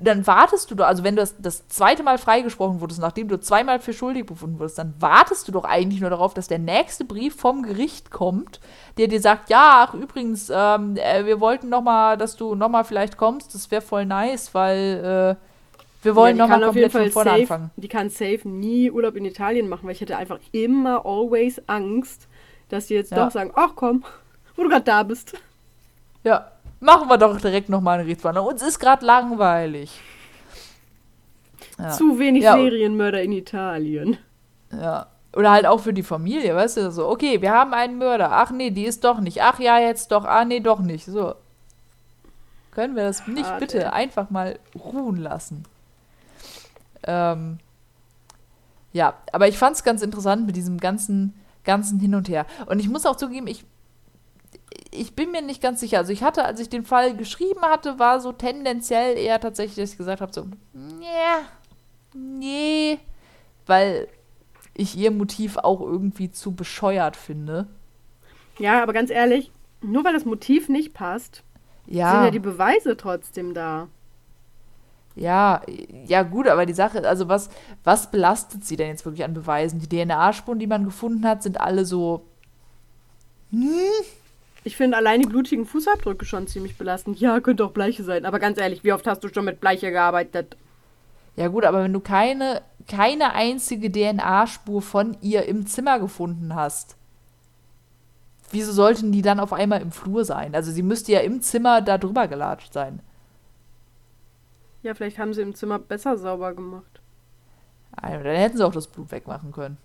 [0.00, 3.40] dann wartest du doch, also wenn du das, das zweite Mal freigesprochen wurdest, nachdem du
[3.40, 7.04] zweimal für schuldig befunden wurdest, dann wartest du doch eigentlich nur darauf, dass der nächste
[7.04, 8.60] Brief vom Gericht kommt,
[8.96, 12.68] der dir sagt, ja, ach übrigens, ähm, äh, wir wollten noch mal, dass du noch
[12.68, 16.92] mal vielleicht kommst, das wäre voll nice, weil äh, wir wollen ja, noch mal komplett
[16.92, 17.70] von vorne safe, anfangen.
[17.76, 22.28] Die kann safe nie Urlaub in Italien machen, weil ich hätte einfach immer always Angst,
[22.68, 23.24] dass die jetzt ja.
[23.24, 24.04] doch sagen, ach komm,
[24.56, 25.34] wo du gerade da bist.
[26.22, 28.46] Ja, Machen wir doch direkt nochmal eine Rechtsverhandlung.
[28.46, 30.00] Uns ist gerade langweilig.
[31.78, 31.90] Ja.
[31.90, 34.18] Zu wenig ja, Serienmörder in Italien.
[34.72, 35.06] Ja.
[35.34, 38.30] Oder halt auch für die Familie, weißt du, so, okay, wir haben einen Mörder.
[38.32, 39.42] Ach nee, die ist doch nicht.
[39.42, 40.24] Ach ja, jetzt doch.
[40.24, 41.04] Ah nee, doch nicht.
[41.04, 41.34] So.
[42.72, 43.60] Können wir das nicht Schade.
[43.60, 45.64] bitte einfach mal ruhen lassen?
[47.04, 47.58] Ähm,
[48.92, 52.46] ja, aber ich fand es ganz interessant mit diesem ganzen, ganzen Hin und Her.
[52.66, 53.64] Und ich muss auch zugeben, ich
[54.90, 55.98] ich bin mir nicht ganz sicher.
[55.98, 59.92] Also ich hatte, als ich den Fall geschrieben hatte, war so tendenziell eher tatsächlich, dass
[59.92, 61.06] ich gesagt habe, so, nee,
[62.14, 62.98] nee,
[63.66, 64.08] weil
[64.74, 67.66] ich ihr Motiv auch irgendwie zu bescheuert finde.
[68.58, 69.50] Ja, aber ganz ehrlich,
[69.82, 71.42] nur weil das Motiv nicht passt,
[71.86, 72.12] ja.
[72.12, 73.88] sind ja die Beweise trotzdem da.
[75.14, 75.62] Ja,
[76.06, 77.50] ja gut, aber die Sache, also was,
[77.82, 79.80] was belastet sie denn jetzt wirklich an Beweisen?
[79.80, 82.24] Die DNA-Spuren, die man gefunden hat, sind alle so,
[83.50, 83.66] hm,
[84.64, 87.20] ich finde allein die blutigen Fußabdrücke schon ziemlich belastend.
[87.20, 88.26] Ja, könnte auch Bleiche sein.
[88.26, 90.56] Aber ganz ehrlich, wie oft hast du schon mit Bleiche gearbeitet?
[91.36, 96.96] Ja gut, aber wenn du keine, keine einzige DNA-Spur von ihr im Zimmer gefunden hast,
[98.50, 100.54] wieso sollten die dann auf einmal im Flur sein?
[100.54, 103.00] Also sie müsste ja im Zimmer da drüber gelatscht sein.
[104.82, 107.00] Ja, vielleicht haben sie im Zimmer besser sauber gemacht.
[107.92, 109.76] Also, dann hätten sie auch das Blut wegmachen können.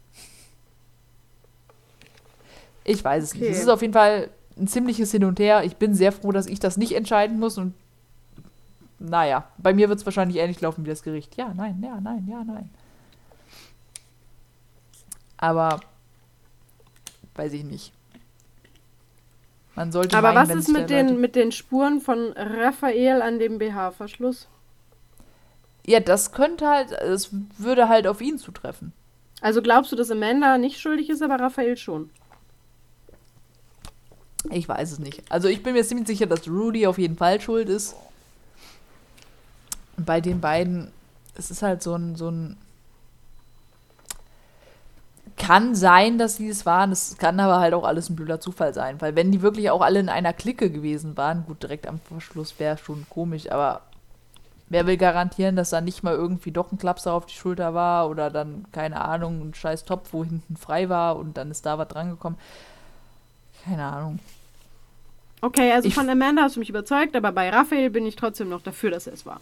[2.84, 3.42] Ich weiß es okay.
[3.42, 3.52] nicht.
[3.52, 5.64] Es ist auf jeden Fall ein ziemliches Hin und Her.
[5.64, 7.74] Ich bin sehr froh, dass ich das nicht entscheiden muss und
[9.00, 11.36] naja, bei mir wird es wahrscheinlich ähnlich laufen wie das Gericht.
[11.36, 12.70] Ja, nein, ja, nein, ja, nein.
[15.38, 15.82] Aber
[17.36, 17.92] weiß ich nicht.
[19.76, 23.58] Man sollte Aber meinen, was ist mit den, mit den Spuren von Raphael an dem
[23.58, 24.48] BH-Verschluss?
[25.86, 28.94] Ja, das könnte halt, es würde halt auf ihn zutreffen.
[29.42, 32.10] Also glaubst du, dass Amanda nicht schuldig ist, aber Raphael schon?
[34.50, 35.24] Ich weiß es nicht.
[35.30, 37.96] Also ich bin mir ziemlich sicher, dass Rudy auf jeden Fall schuld ist.
[39.98, 40.92] Bei den beiden,
[41.36, 42.58] es ist halt so ein, so ein.
[45.38, 46.92] Kann sein, dass sie es waren.
[46.92, 49.02] Es kann aber halt auch alles ein blöder Zufall sein.
[49.02, 52.60] Weil wenn die wirklich auch alle in einer Clique gewesen waren, gut, direkt am Verschluss
[52.60, 53.82] wäre schon komisch, aber
[54.70, 58.10] wer will garantieren, dass da nicht mal irgendwie doch ein Klapser auf die Schulter war
[58.10, 61.78] oder dann, keine Ahnung, ein scheiß Topf, wo hinten frei war und dann ist da
[61.78, 62.40] was drangekommen.
[63.64, 64.20] Keine Ahnung.
[65.42, 68.50] Okay, also ich von Amanda hast du mich überzeugt, aber bei Raphael bin ich trotzdem
[68.50, 69.42] noch dafür, dass er es war.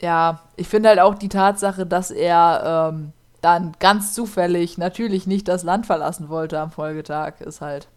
[0.00, 5.48] Ja, ich finde halt auch die Tatsache, dass er ähm, dann ganz zufällig natürlich nicht
[5.48, 7.88] das Land verlassen wollte am Folgetag, ist halt.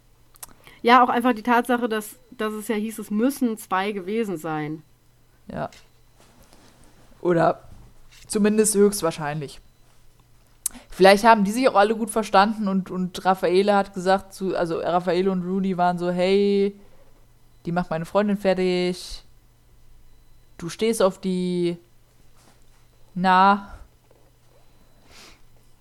[0.84, 4.84] Ja, auch einfach die Tatsache, dass, dass es ja hieß, es müssen zwei gewesen sein.
[5.47, 5.70] Ja.
[7.22, 7.62] Oder
[8.28, 9.62] zumindest höchstwahrscheinlich.
[10.92, 14.80] Vielleicht haben die sich auch alle gut verstanden und, und Raffaele hat gesagt zu, also
[14.80, 16.78] Raffaele und Rudy waren so, hey,
[17.66, 19.24] die macht meine Freundin fertig.
[20.58, 21.78] Du stehst auf die.
[23.14, 23.74] Na.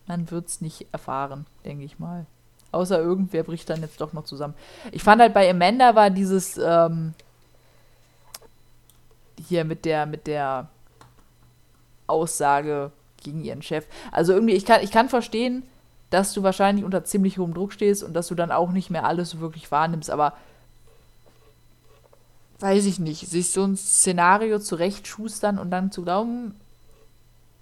[0.06, 2.26] Man wird's nicht erfahren, denke ich mal.
[2.72, 4.54] Außer irgendwer bricht dann jetzt doch noch zusammen.
[4.92, 7.14] Ich fand halt bei Amanda war dieses, ähm,
[9.48, 10.68] hier mit der, mit der
[12.06, 13.86] Aussage gegen ihren Chef.
[14.12, 15.62] Also irgendwie, ich kann, ich kann verstehen,
[16.10, 19.04] dass du wahrscheinlich unter ziemlich hohem Druck stehst und dass du dann auch nicht mehr
[19.04, 20.34] alles so wirklich wahrnimmst, aber
[22.58, 26.54] weiß ich nicht, sich so ein Szenario zurechtschustern und dann zu glauben,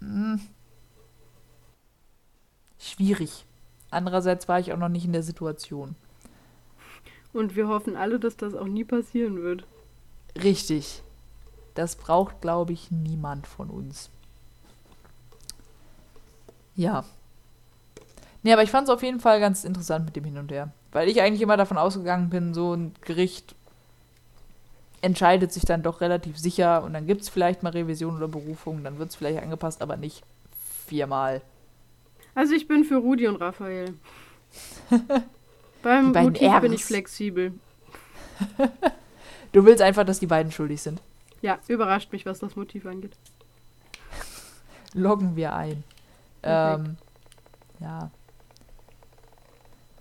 [0.01, 0.41] mh, hm,
[2.79, 3.45] schwierig.
[3.91, 5.95] Andererseits war ich auch noch nicht in der Situation.
[7.33, 9.65] Und wir hoffen alle, dass das auch nie passieren wird.
[10.43, 11.03] Richtig.
[11.75, 14.11] Das braucht, glaube ich, niemand von uns.
[16.79, 17.05] Ja.
[18.45, 20.71] Nee, aber ich fand es auf jeden Fall ganz interessant mit dem Hin und Her.
[20.93, 23.57] Weil ich eigentlich immer davon ausgegangen bin, so ein Gericht
[25.03, 28.85] entscheidet sich dann doch relativ sicher und dann gibt es vielleicht mal Revision oder Berufung,
[28.85, 30.23] dann wird es vielleicht angepasst, aber nicht
[30.87, 31.43] viermal.
[32.35, 33.95] Also ich bin für Rudi und Raphael.
[35.83, 37.53] Beim Motiv bin ich flexibel.
[39.53, 41.01] du willst einfach, dass die beiden schuldig sind.
[41.43, 43.17] Ja, überrascht mich, was das Motiv angeht.
[44.95, 45.83] Loggen wir ein.
[46.43, 46.97] Ähm,
[47.81, 48.11] ja.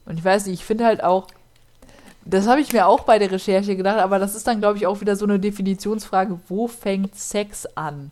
[0.05, 1.27] Und ich weiß nicht, ich finde halt auch,
[2.25, 4.87] das habe ich mir auch bei der Recherche gedacht, aber das ist dann, glaube ich,
[4.87, 8.11] auch wieder so eine Definitionsfrage, wo fängt Sex an?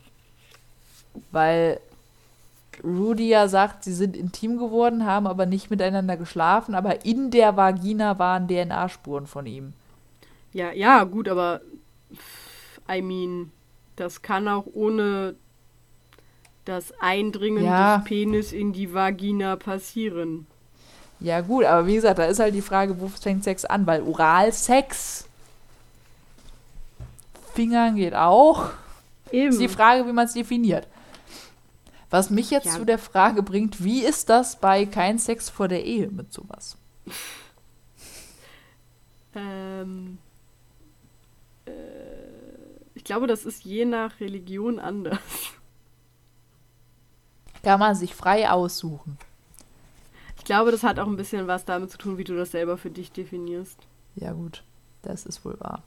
[1.30, 1.80] Weil
[2.82, 7.56] Rudy ja sagt, sie sind intim geworden, haben aber nicht miteinander geschlafen, aber in der
[7.56, 9.72] Vagina waren DNA-Spuren von ihm.
[10.52, 11.60] Ja, ja, gut, aber
[12.90, 13.52] I mean,
[13.96, 15.34] das kann auch ohne
[16.66, 17.98] das Eindringen ja.
[17.98, 20.46] des Penis in die Vagina passieren.
[21.20, 23.86] Ja, gut, aber wie gesagt, da ist halt die Frage, wo fängt Sex an?
[23.86, 25.26] Weil Oralsex,
[27.54, 28.70] Fingern geht auch.
[29.32, 29.50] Eben.
[29.50, 30.86] Ist die Frage, wie man es definiert.
[32.10, 32.72] Was mich jetzt ja.
[32.72, 36.76] zu der Frage bringt, wie ist das bei kein Sex vor der Ehe mit sowas?
[39.34, 40.18] ähm,
[41.64, 41.70] äh,
[42.94, 45.18] ich glaube, das ist je nach Religion anders.
[47.66, 49.18] Kann man sich frei aussuchen.
[50.38, 52.78] Ich glaube, das hat auch ein bisschen was damit zu tun, wie du das selber
[52.78, 53.80] für dich definierst.
[54.14, 54.62] Ja, gut.
[55.02, 55.82] Das ist wohl wahr.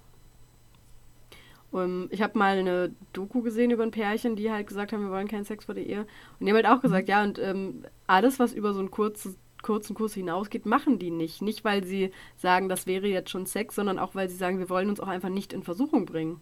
[1.71, 5.09] Um, ich habe mal eine Doku gesehen über ein Pärchen, die halt gesagt haben, wir
[5.09, 6.01] wollen keinen Sex vor der Ehe.
[6.37, 7.11] Und die haben halt auch gesagt, mhm.
[7.11, 11.41] ja, und ähm, alles, was über so einen kurzen, kurzen Kurs hinausgeht, machen die nicht.
[11.41, 14.69] Nicht, weil sie sagen, das wäre jetzt schon Sex, sondern auch, weil sie sagen, wir
[14.69, 16.41] wollen uns auch einfach nicht in Versuchung bringen.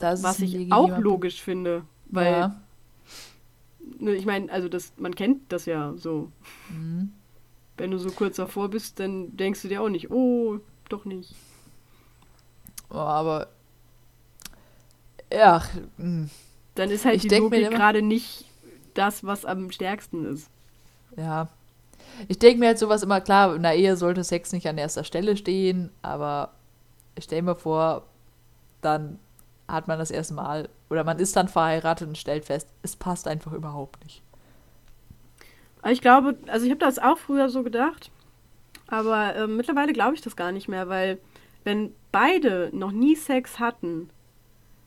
[0.00, 1.84] Das was ich auch logisch finde.
[2.06, 2.63] Weil, ja.
[3.98, 6.30] Ne, ich meine, also das, man kennt das ja so.
[6.70, 7.12] Mhm.
[7.76, 11.34] Wenn du so kurz davor bist, dann denkst du dir auch nicht, oh, doch nicht.
[12.90, 13.48] Oh, aber
[15.32, 15.62] ja.
[15.96, 16.30] Hm.
[16.74, 18.44] Dann ist halt ich die Logik gerade nicht
[18.94, 20.48] das, was am stärksten ist.
[21.16, 21.48] Ja.
[22.28, 25.04] Ich denke mir halt sowas immer, klar, in der Ehe sollte Sex nicht an erster
[25.04, 26.52] Stelle stehen, aber
[27.16, 28.04] ich stelle mir vor,
[28.80, 29.18] dann
[29.68, 33.26] hat man das erste Mal oder man ist dann verheiratet und stellt fest, es passt
[33.28, 34.22] einfach überhaupt nicht.
[35.86, 38.10] Ich glaube, also ich habe das auch früher so gedacht,
[38.86, 41.18] aber äh, mittlerweile glaube ich das gar nicht mehr, weil
[41.64, 44.10] wenn beide noch nie Sex hatten,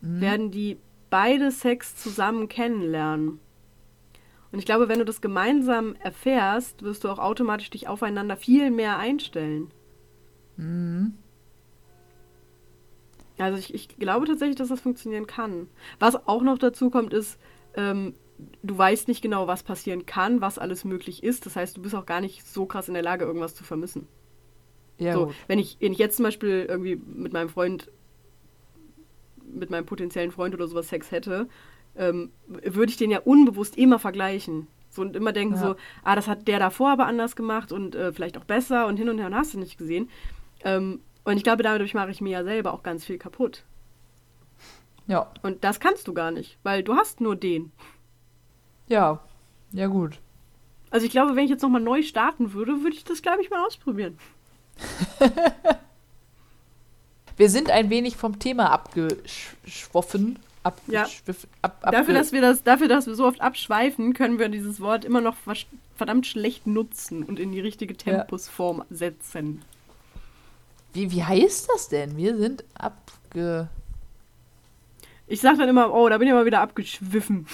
[0.02, 0.22] mhm.
[0.22, 0.78] werden die
[1.10, 3.40] beide Sex zusammen kennenlernen.
[4.52, 8.72] Und ich glaube, wenn du das gemeinsam erfährst, wirst du auch automatisch dich aufeinander viel
[8.72, 9.72] mehr einstellen.
[10.56, 11.16] Mhm.
[13.38, 15.68] Also ich, ich glaube tatsächlich, dass das funktionieren kann.
[16.00, 17.40] Was auch noch dazu kommt, ist,
[17.76, 18.16] ähm,
[18.64, 21.46] du weißt nicht genau, was passieren kann, was alles möglich ist.
[21.46, 24.08] Das heißt, du bist auch gar nicht so krass in der Lage, irgendwas zu vermissen.
[24.98, 27.92] Ja, so, wenn ich, wenn ich jetzt zum Beispiel irgendwie mit meinem Freund
[29.50, 31.48] mit meinem potenziellen Freund oder sowas Sex hätte,
[31.96, 34.68] ähm, würde ich den ja unbewusst immer vergleichen.
[34.90, 35.62] So und immer denken ja.
[35.62, 38.98] so, ah, das hat der davor aber anders gemacht und äh, vielleicht auch besser und
[38.98, 40.10] hin und her und hast du nicht gesehen.
[40.64, 43.64] Ähm, und ich glaube, dadurch mache ich mir ja selber auch ganz viel kaputt.
[45.08, 45.30] Ja.
[45.42, 47.74] Und das kannst du gar nicht, weil du hast nur den.
[48.88, 49.20] Ja,
[49.74, 50.22] ja gut.
[50.90, 53.50] Also ich glaube, wenn ich jetzt nochmal neu starten würde, würde ich das, glaube ich,
[53.50, 54.18] mal ausprobieren.
[57.36, 60.40] Wir sind ein wenig vom Thema abgeschwoffen.
[60.88, 61.08] Ja.
[61.62, 64.82] Ab, ab, dafür, dass wir das, dafür, dass wir so oft abschweifen, können wir dieses
[64.82, 65.36] Wort immer noch
[65.96, 68.86] verdammt schlecht nutzen und in die richtige Tempusform ja.
[68.90, 69.62] setzen.
[70.98, 72.18] Wie, wie heißt das denn?
[72.18, 73.70] Wir sind abge.
[75.28, 77.46] Ich sag dann immer, oh, da bin ich mal wieder abgeschwiffen.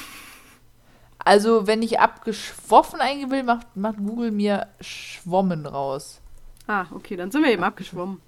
[1.20, 6.22] Also, wenn ich abgeschwoffen eingeben will, macht, macht Google mir Schwommen raus.
[6.68, 8.22] Ah, okay, dann sind wir eben abgeschwommen.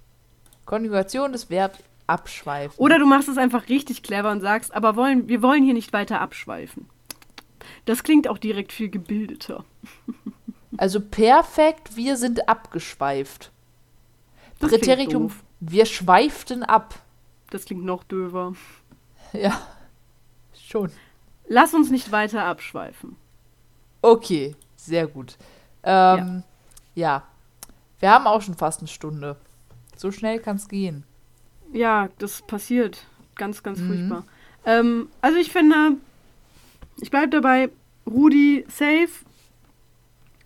[0.66, 2.78] Konjugation des Verbs abschweifen.
[2.78, 5.94] Oder du machst es einfach richtig clever und sagst, aber wollen, wir wollen hier nicht
[5.94, 6.90] weiter abschweifen.
[7.86, 9.64] Das klingt auch direkt viel gebildeter.
[10.78, 13.54] Also perfekt, wir sind abgeschweift.
[14.60, 17.00] Das Präteritum, wir schweiften ab.
[17.50, 18.54] Das klingt noch döver.
[19.34, 19.60] Ja,
[20.54, 20.92] schon.
[21.48, 23.18] lass uns nicht weiter abschweifen.
[24.02, 25.38] Okay, sehr gut.
[25.84, 26.44] Ähm,
[26.94, 27.18] ja.
[27.18, 27.24] ja.
[28.00, 29.36] Wir haben auch schon fast eine Stunde.
[29.98, 31.04] So schnell kann es gehen.
[31.74, 33.06] Ja, das passiert.
[33.36, 33.88] Ganz, ganz mhm.
[33.88, 34.24] furchtbar.
[34.66, 35.98] Ähm, also ich finde,
[37.02, 37.70] ich bleibe dabei,
[38.06, 39.10] Rudi safe,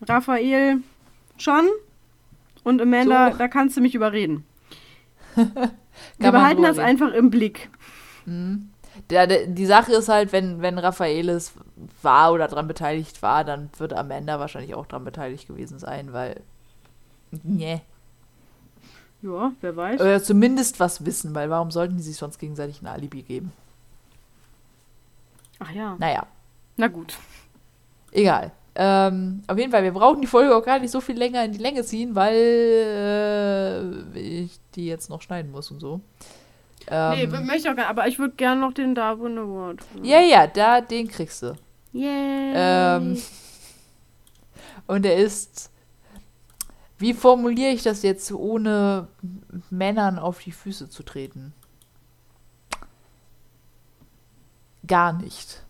[0.01, 0.77] Raphael
[1.37, 1.67] schon
[2.63, 3.37] und Amanda, so.
[3.37, 4.45] da kannst du mich überreden.
[6.17, 7.69] Wir behalten das einfach im Blick.
[8.25, 8.69] Mhm.
[9.09, 11.53] Der, der, die Sache ist halt, wenn, wenn Raffaelis
[12.01, 16.41] war oder daran beteiligt war, dann wird Amanda wahrscheinlich auch daran beteiligt gewesen sein, weil.
[17.43, 17.81] Nee.
[19.21, 20.01] Ja, wer weiß.
[20.01, 23.51] Oder zumindest was wissen, weil warum sollten die sich sonst gegenseitig ein Alibi geben?
[25.59, 25.95] Ach ja.
[25.99, 26.25] Naja.
[26.77, 27.17] Na gut.
[28.11, 28.51] Egal.
[28.81, 31.51] Ähm, auf jeden Fall, wir brauchen die Folge auch gar nicht so viel länger in
[31.51, 32.33] die Länge ziehen, weil
[34.15, 35.99] äh, ich die jetzt noch schneiden muss und so.
[36.87, 39.81] Ähm, nee, möchte auch gerne, aber ich würde gerne noch den Darwin Award.
[40.01, 41.57] Ja, ja, da, den kriegst du.
[41.93, 42.97] Yeah.
[42.97, 43.21] Ähm,
[44.87, 45.71] und er ist,
[46.99, 49.09] wie formuliere ich das jetzt, ohne
[49.69, 51.51] Männern auf die Füße zu treten?
[54.87, 55.65] Gar nicht.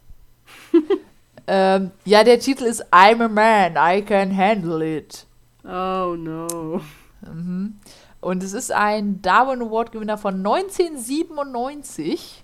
[1.51, 5.25] ähm, ja, der Titel ist I'm a man, I can handle it.
[5.63, 6.79] Oh no.
[7.21, 7.79] Mhm.
[8.21, 12.43] Und es ist ein Darwin Award Gewinner von 1997.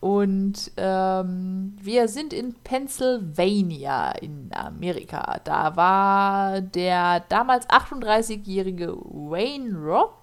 [0.00, 5.40] Und ähm, wir sind in Pennsylvania in Amerika.
[5.44, 10.14] Da war der damals 38-jährige Wayne Robb.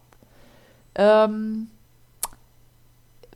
[0.96, 1.70] Ähm,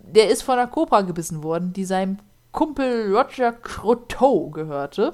[0.01, 2.19] der ist von einer Cobra gebissen worden, die seinem
[2.55, 5.13] Kumpel Roger Croteau gehörte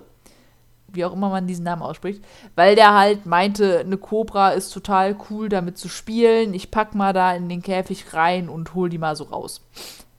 [0.93, 2.23] wie auch immer man diesen Namen ausspricht,
[2.55, 6.53] weil der halt meinte, eine Cobra ist total cool damit zu spielen.
[6.53, 9.61] Ich pack mal da in den Käfig rein und hol die mal so raus.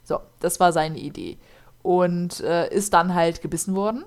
[0.05, 1.39] So, das war seine Idee.
[1.83, 4.05] Und äh, ist dann halt gebissen worden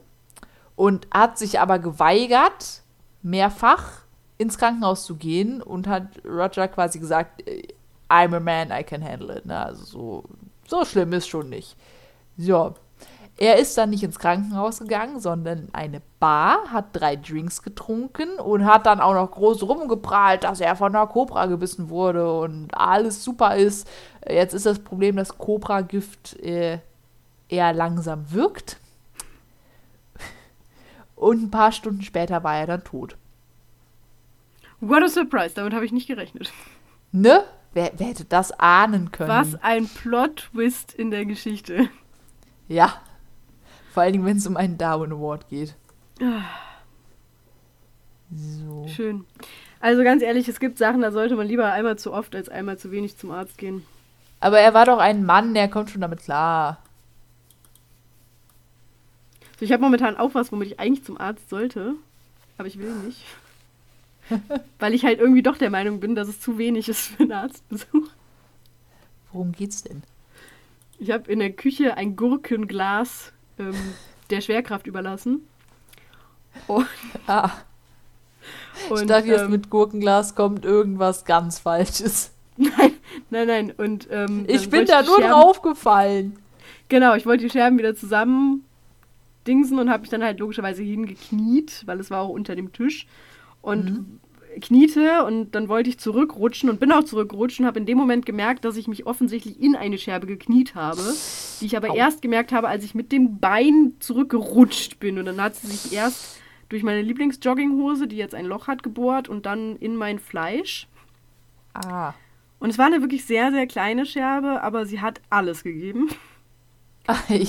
[0.75, 2.81] und hat sich aber geweigert,
[3.21, 4.03] mehrfach
[4.37, 7.67] ins Krankenhaus zu gehen und hat Roger quasi gesagt, äh,
[8.09, 9.45] I'm a man, I can handle it.
[9.45, 9.57] Ne?
[9.57, 10.23] Also so,
[10.67, 11.75] so schlimm ist schon nicht.
[12.37, 12.75] So,
[13.37, 18.39] er ist dann nicht ins Krankenhaus gegangen, sondern in eine Bar, hat drei Drinks getrunken
[18.39, 22.73] und hat dann auch noch groß rumgeprahlt, dass er von einer Cobra gebissen wurde und
[22.73, 23.87] alles super ist.
[24.27, 26.79] Jetzt ist das Problem, dass Cobra-Gift äh,
[27.49, 28.77] eher langsam wirkt.
[31.15, 33.17] Und ein paar Stunden später war er dann tot.
[34.79, 36.51] What a surprise, damit habe ich nicht gerechnet.
[37.11, 37.43] Ne?
[37.73, 39.29] Wer, wer hätte das ahnen können?
[39.29, 41.89] Was ein Plot-Twist in der Geschichte.
[42.67, 43.01] Ja,
[43.95, 45.73] vor allen Dingen, wenn es um einen Darwin Award geht.
[48.29, 48.85] So.
[48.89, 49.23] Schön.
[49.79, 52.77] Also ganz ehrlich, es gibt Sachen, da sollte man lieber einmal zu oft als einmal
[52.77, 53.85] zu wenig zum Arzt gehen.
[54.41, 56.83] Aber er war doch ein Mann, der kommt schon damit klar.
[59.57, 61.95] So, ich habe momentan auch was, womit ich eigentlich zum Arzt sollte.
[62.57, 63.23] Aber ich will nicht.
[64.79, 67.31] Weil ich halt irgendwie doch der Meinung bin, dass es zu wenig ist für einen
[67.31, 68.09] Arztbesuch.
[69.31, 70.03] Worum geht's denn?
[70.99, 73.75] Ich habe in der Küche ein Gurkenglas ähm,
[74.29, 75.47] der Schwerkraft überlassen.
[76.67, 76.87] Und,
[77.27, 77.51] ah.
[78.89, 82.31] Und, ich dachte, jetzt ähm, mit Gurkenglas kommt irgendwas ganz Falsches.
[82.57, 82.93] Nein,
[83.29, 83.71] nein, nein.
[83.71, 86.37] Und, ähm, ich bin da nur Scherben, draufgefallen.
[86.87, 88.63] Genau, ich wollte die Scherben wieder zusammen
[89.45, 93.07] dingsen und habe mich dann halt logischerweise hingekniet, weil es war auch unter dem Tisch.
[93.61, 94.19] Und mhm
[94.59, 98.25] kniete und dann wollte ich zurückrutschen und bin auch zurückgerutscht und habe in dem Moment
[98.25, 101.01] gemerkt, dass ich mich offensichtlich in eine Scherbe gekniet habe,
[101.59, 101.95] die ich aber Au.
[101.95, 105.93] erst gemerkt habe, als ich mit dem Bein zurückgerutscht bin und dann hat sie sich
[105.93, 106.39] erst
[106.69, 110.87] durch meine Lieblingsjogginghose, die jetzt ein Loch hat, gebohrt und dann in mein Fleisch.
[111.73, 112.13] Ah.
[112.59, 116.09] Und es war eine wirklich sehr, sehr kleine Scherbe, aber sie hat alles gegeben.
[117.07, 117.47] Ei.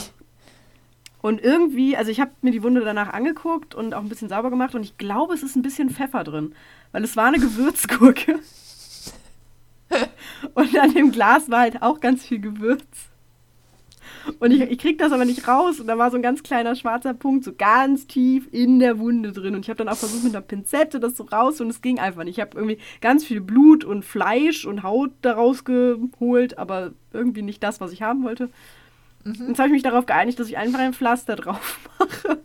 [1.22, 4.50] Und irgendwie, also ich habe mir die Wunde danach angeguckt und auch ein bisschen sauber
[4.50, 6.54] gemacht und ich glaube, es ist ein bisschen Pfeffer drin
[6.96, 8.38] weil es war eine Gewürzgurke.
[10.54, 12.86] Und an dem Glas war halt auch ganz viel Gewürz.
[14.38, 15.78] Und ich, ich krieg das aber nicht raus.
[15.78, 19.32] Und da war so ein ganz kleiner schwarzer Punkt, so ganz tief in der Wunde
[19.32, 19.54] drin.
[19.54, 21.98] Und ich habe dann auch versucht, mit einer Pinzette das so raus und es ging
[21.98, 22.38] einfach nicht.
[22.38, 27.62] Ich habe irgendwie ganz viel Blut und Fleisch und Haut daraus geholt, aber irgendwie nicht
[27.62, 28.48] das, was ich haben wollte.
[29.22, 29.48] Mhm.
[29.48, 32.40] Jetzt habe ich mich darauf geeinigt, dass ich einfach ein Pflaster drauf mache.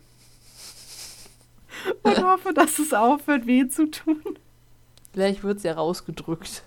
[2.02, 4.22] Und hoffe, dass es aufhört, weh zu tun.
[5.12, 6.62] Vielleicht wird es ja rausgedrückt.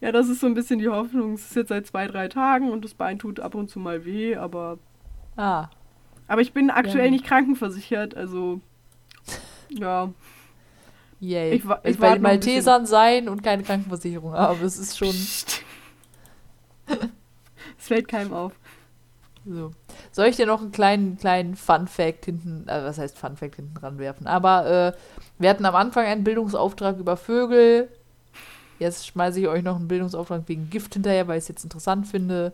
[0.00, 1.34] Ja, das ist so ein bisschen die Hoffnung.
[1.34, 4.04] Es ist jetzt seit zwei, drei Tagen und das Bein tut ab und zu mal
[4.04, 4.78] weh, aber.
[5.36, 5.68] Ah.
[6.26, 7.10] Aber ich bin aktuell ja.
[7.10, 8.60] nicht krankenversichert, also.
[9.70, 10.12] Ja.
[11.20, 11.54] Yay.
[11.54, 14.62] Ich, ich, bei den Maltesern sein und keine Krankenversicherung haben.
[14.62, 15.14] Es ist schon.
[17.76, 18.52] Es fällt keinem auf.
[19.46, 19.72] So.
[20.10, 23.98] Soll ich dir noch einen kleinen, kleinen Fun-Fact hinten, äh, was heißt Fun-Fact hinten dran
[23.98, 24.26] werfen?
[24.26, 24.92] Aber äh,
[25.38, 27.88] wir hatten am Anfang einen Bildungsauftrag über Vögel.
[28.78, 32.06] Jetzt schmeiße ich euch noch einen Bildungsauftrag wegen Gift hinterher, weil ich es jetzt interessant
[32.06, 32.52] finde.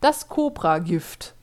[0.00, 1.34] Das Cobra-Gift,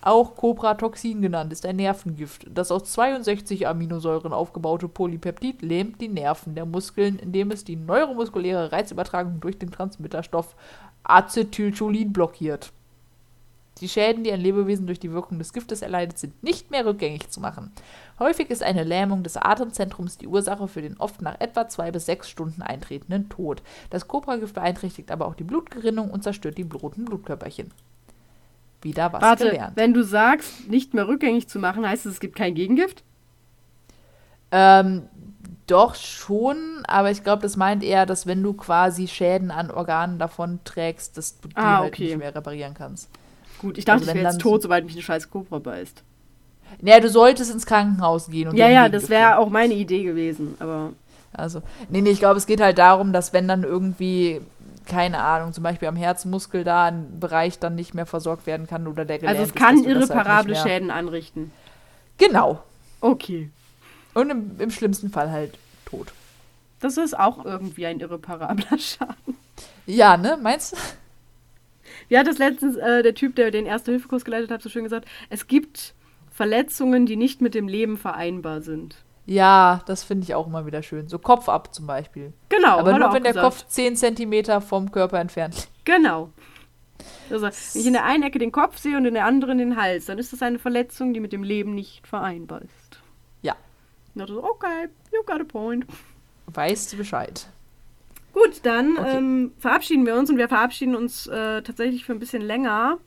[0.00, 2.46] auch Cobra-Toxin genannt, ist ein Nervengift.
[2.52, 8.72] Das aus 62 Aminosäuren aufgebaute Polypeptid lähmt die Nerven der Muskeln, indem es die neuromuskuläre
[8.72, 10.56] Reizübertragung durch den Transmitterstoff
[11.04, 12.72] Acetylcholin blockiert.
[13.80, 17.30] Die Schäden, die ein Lebewesen durch die Wirkung des Giftes erleidet, sind nicht mehr rückgängig
[17.30, 17.72] zu machen.
[18.18, 22.06] Häufig ist eine Lähmung des Atemzentrums die Ursache für den oft nach etwa zwei bis
[22.06, 23.62] sechs Stunden eintretenden Tod.
[23.90, 27.72] Das Copragift beeinträchtigt aber auch die Blutgerinnung und zerstört die roten Blutkörperchen.
[28.82, 29.76] Wieder was Warte, gelernt.
[29.76, 33.02] wenn du sagst, nicht mehr rückgängig zu machen, heißt es, es gibt kein Gegengift?
[34.50, 35.02] Ähm,
[35.66, 40.18] doch schon, aber ich glaube, das meint eher, dass wenn du quasi Schäden an Organen
[40.18, 42.04] davon trägst, dass du die Ah, halt okay.
[42.04, 43.08] nicht mehr reparieren kannst.
[43.62, 46.02] Gut, ich dachte, Also ich wäre jetzt tot, sobald mich eine scheiß Cobra beißt.
[46.80, 50.54] Naja, du solltest ins Krankenhaus gehen und Ja, ja, das wäre auch meine Idee gewesen,
[50.58, 50.92] aber
[51.32, 54.40] Also, nee, nee, ich glaube, es geht halt darum, dass wenn dann irgendwie,
[54.86, 58.86] keine Ahnung, zum Beispiel am Herzmuskel da ein Bereich dann nicht mehr versorgt werden kann
[58.86, 61.52] oder der also es ist, kann das halt irreparable mehr- Schäden anrichten.
[62.18, 62.62] Genau.
[63.00, 63.50] Okay.
[64.14, 66.12] Und im, im schlimmsten Fall halt tot.
[66.80, 69.36] Das ist auch irgendwie ein irreparabler Schaden.
[69.86, 70.38] Ja, ne?
[70.40, 70.76] Meinst du?
[72.12, 75.08] Wie hat es letztens äh, der Typ, der den Erste-Hilfe-Kurs geleitet hat, so schön gesagt?
[75.30, 75.94] Es gibt
[76.30, 78.96] Verletzungen, die nicht mit dem Leben vereinbar sind.
[79.24, 81.08] Ja, das finde ich auch immer wieder schön.
[81.08, 82.34] So Kopf ab zum Beispiel.
[82.50, 83.54] Genau, Aber er nur wenn der gesagt.
[83.54, 85.86] Kopf 10 Zentimeter vom Körper entfernt liegt.
[85.86, 86.28] Genau.
[87.30, 89.80] Also, wenn ich in der einen Ecke den Kopf sehe und in der anderen den
[89.80, 93.00] Hals, dann ist das eine Verletzung, die mit dem Leben nicht vereinbar ist.
[93.40, 93.56] Ja.
[94.14, 95.86] Und dachte so, okay, you got a point.
[96.44, 97.46] Weißt du Bescheid.
[98.32, 99.16] Gut, dann Okay.
[99.18, 102.98] ähm, verabschieden wir uns und wir verabschieden uns äh, tatsächlich für ein bisschen länger.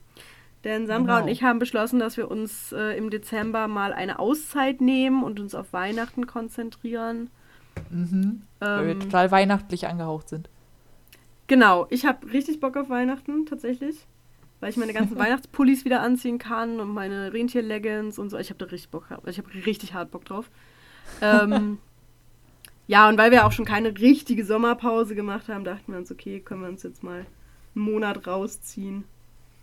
[0.63, 1.26] Denn Sandra Genau.
[1.26, 5.39] und ich haben beschlossen, dass wir uns äh, im Dezember mal eine Auszeit nehmen und
[5.39, 7.30] uns auf Weihnachten konzentrieren.
[7.91, 8.41] Mhm.
[8.59, 10.49] Weil wir Ähm, total weihnachtlich angehaucht sind.
[11.47, 14.07] Genau, ich habe richtig Bock auf Weihnachten tatsächlich.
[14.59, 18.38] Weil ich meine ganzen Weihnachtspullis wieder anziehen kann und meine Rentier-Leggings und so.
[18.39, 19.19] Ich habe da richtig Bock drauf.
[19.28, 20.49] Ich habe richtig hart Bock drauf.
[21.21, 21.78] Ähm,
[22.88, 26.40] ja, und weil wir auch schon keine richtige Sommerpause gemacht haben, dachten wir uns, okay,
[26.40, 27.26] können wir uns jetzt mal
[27.76, 29.06] einen Monat rausziehen.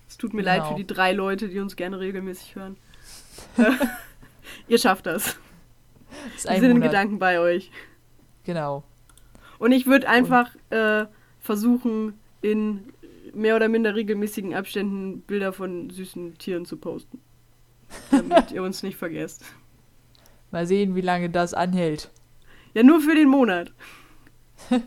[0.09, 0.70] Es tut mir leid Genau.
[0.73, 2.77] für die drei Leute, die uns gerne regelmäßig hören.
[4.68, 5.37] Ihr schafft das.
[6.35, 6.91] Das Wir sind in Monat.
[6.91, 7.70] Gedanken bei euch.
[8.45, 8.83] Genau.
[9.59, 11.07] Und ich würde einfach äh,
[11.41, 12.93] versuchen, in
[13.33, 17.20] mehr oder minder regelmäßigen Abständen Bilder von süßen Tieren zu posten.
[18.11, 19.45] Damit ihr uns nicht vergesst.
[20.51, 22.11] Mal sehen, wie lange das anhält.
[22.75, 23.73] Ja, nur für den Monat.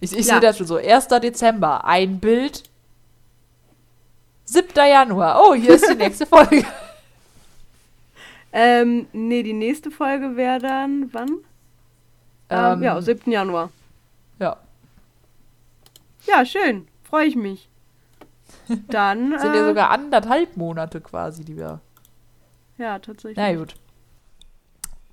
[0.00, 0.32] Ich, ich Ja.
[0.34, 0.78] sehe das schon so.
[0.78, 1.06] 1.
[1.22, 2.64] Dezember, ein Bild.
[4.46, 4.66] 7.
[4.74, 5.40] Januar.
[5.40, 6.64] Oh, hier ist die nächste Folge.
[8.52, 11.28] Ähm, nee, die nächste Folge wäre dann, wann?
[12.50, 13.30] Ähm, Ähm, ja, 7.
[13.30, 13.70] Januar.
[14.40, 14.56] Ja.
[16.26, 16.88] Ja, schön.
[17.04, 17.68] Freue ich mich.
[18.88, 21.78] Dann, Sind ja äh, sogar anderthalb Monate quasi, die wir.
[22.76, 23.36] ja, tatsächlich.
[23.36, 23.74] Na gut.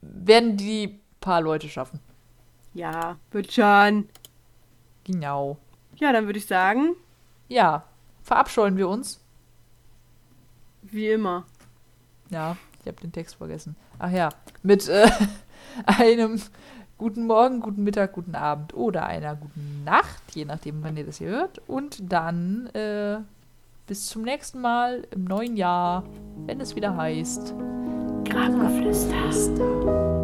[0.01, 1.99] Werden die paar Leute schaffen.
[2.73, 4.07] Ja, wird schon.
[5.03, 5.57] Genau.
[5.95, 6.95] Ja, dann würde ich sagen,
[7.47, 7.83] Ja.
[8.23, 9.19] Verabscheuen wir uns.
[10.83, 11.45] wie immer.
[12.29, 13.75] Ja, ich habe den Text vergessen.
[13.97, 14.29] Ach ja.
[14.61, 15.09] Mit äh,
[15.85, 16.39] einem
[16.99, 21.17] guten Morgen, guten Mittag, guten Abend oder einer guten Nacht, je nachdem, wann ihr das
[21.17, 21.59] hier hört.
[21.67, 23.19] Und dann äh,
[23.87, 26.03] bis zum nächsten Mal im neuen Jahr,
[26.45, 27.55] wenn es wieder heißt.
[28.25, 29.31] Grabgeflüster.
[29.31, 30.18] Flüster.